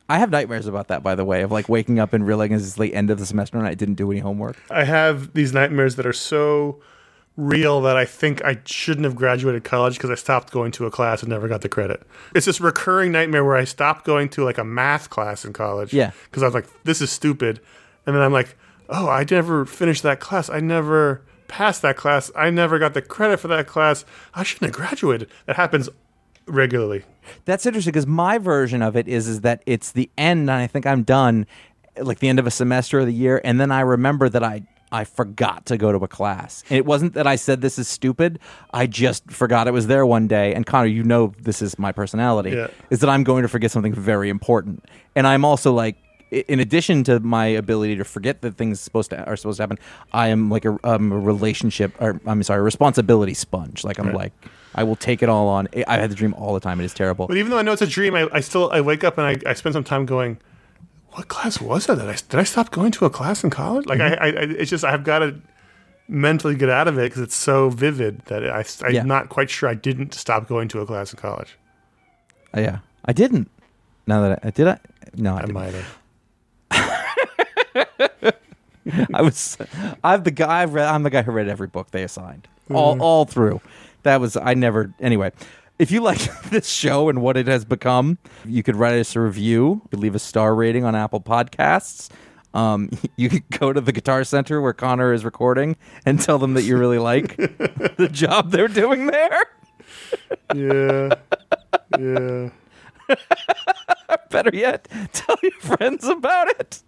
[0.09, 2.75] I have nightmares about that, by the way, of like waking up and realizing it's
[2.75, 4.57] the end of the semester and I didn't do any homework.
[4.71, 6.81] I have these nightmares that are so
[7.37, 10.91] real that I think I shouldn't have graduated college because I stopped going to a
[10.91, 12.03] class and never got the credit.
[12.35, 15.93] It's this recurring nightmare where I stopped going to like a math class in college.
[15.93, 16.13] Yeah.
[16.25, 17.61] Because I was like, this is stupid.
[18.07, 18.57] And then I'm like,
[18.89, 20.49] oh, I never finished that class.
[20.49, 22.31] I never passed that class.
[22.35, 24.05] I never got the credit for that class.
[24.35, 25.29] I shouldn't have graduated.
[25.45, 25.89] That happens
[26.47, 27.05] regularly.
[27.45, 30.67] That's interesting because my version of it is is that it's the end and I
[30.67, 31.47] think I'm done,
[31.99, 34.63] like the end of a semester of the year, and then I remember that I
[35.01, 36.65] I forgot to go to a class.
[36.71, 38.39] And it wasn't that I said this is stupid.
[38.73, 40.55] I just forgot it was there one day.
[40.55, 42.51] And Conor, you know this is my personality.
[42.51, 42.69] Yeah.
[42.91, 44.85] Is that I'm going to forget something very important.
[45.15, 45.97] And I'm also like
[46.31, 49.79] in addition to my ability to forget that things supposed to are supposed to happen,
[50.13, 53.85] I am like a, um, a relationship or I'm sorry, a responsibility sponge.
[53.85, 54.33] Like I'm like
[54.75, 55.69] I will take it all on.
[55.77, 56.81] I- I had the dream all the time.
[56.81, 57.27] It is terrible.
[57.29, 59.27] But even though I know it's a dream, I, I still I wake up and
[59.27, 60.39] I, I spend some time going,
[61.17, 61.97] what class was that?
[61.97, 63.87] Did I, did I stop going to a class in college?
[63.87, 65.37] Like I, I, I it's just I've got to
[66.09, 69.03] mentally get out of it because it's so vivid that I, I'm Yeah.
[69.03, 71.57] not quite sure I didn't stop going to a class in college.
[72.57, 73.51] Uh, yeah, I didn't.
[74.07, 74.79] Now that I did, I
[75.17, 75.55] no, I, I didn't.
[75.55, 75.99] might have.
[79.15, 79.59] I was.
[80.05, 80.63] I'm the guy.
[80.63, 83.61] I've read, I'm the guy who read every book they assigned, all all through.
[84.05, 84.37] That was.
[84.37, 84.95] I never.
[85.01, 85.33] Anyway,
[85.79, 86.19] if you like
[86.51, 89.81] this show and what it has become, you could write us a review.
[89.85, 92.11] You could leave a star rating on Apple Podcasts.
[92.55, 96.55] Um, you could go to the Guitar Center where Conor is recording and tell them
[96.55, 99.41] that you really like the job they're doing there.
[100.55, 101.15] Yeah,
[101.99, 102.49] yeah.
[104.31, 106.83] better yet tell your friends about it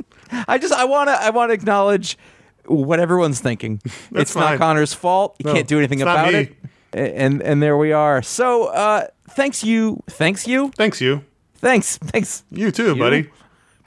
[0.49, 2.19] i just i want to i want to acknowledge
[2.67, 3.81] what everyone's thinking
[4.13, 6.57] it's not conor's fault he No, can't do anything about it
[6.93, 11.25] and and there we are so uh thanks you thanks you Thanks you.
[11.57, 13.31] thanks thanks You too, buddy.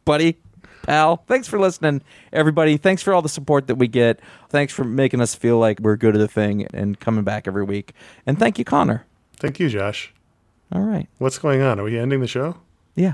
[0.06, 0.38] buddy
[0.84, 2.02] pal thanks for listening
[2.34, 5.80] everybody thanks for all the support that we get thanks for making us feel like
[5.80, 7.94] we're good at the thing and coming back every week
[8.26, 9.06] and thank you conor
[9.38, 10.14] Thank you, Josh.
[10.72, 11.80] all right What's going on?
[11.80, 12.58] Are we ending the show?
[12.96, 13.14] yeah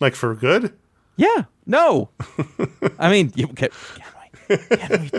[0.00, 0.72] Like for good?
[1.16, 1.44] Yeah.
[1.66, 2.08] No.
[2.98, 3.68] I mean, you, can,
[4.48, 5.10] can, we,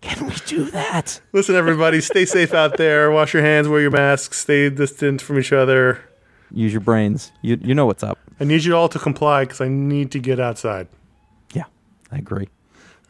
[0.00, 1.20] can, we, do that?
[1.32, 3.10] Listen, everybody, stay safe out there.
[3.10, 6.00] Wash your hands, wear your masks, stay distant from each other.
[6.50, 7.32] Use your brains.
[7.42, 8.18] You you know what's up.
[8.40, 10.88] I need you all to comply because I need to get outside.
[11.52, 11.64] Yeah,
[12.10, 12.48] I agree.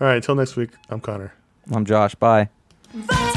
[0.00, 1.32] All right, until next week, I'm Conor.
[1.70, 2.14] I'm Josh.
[2.14, 2.48] Bye.
[2.92, 3.27] The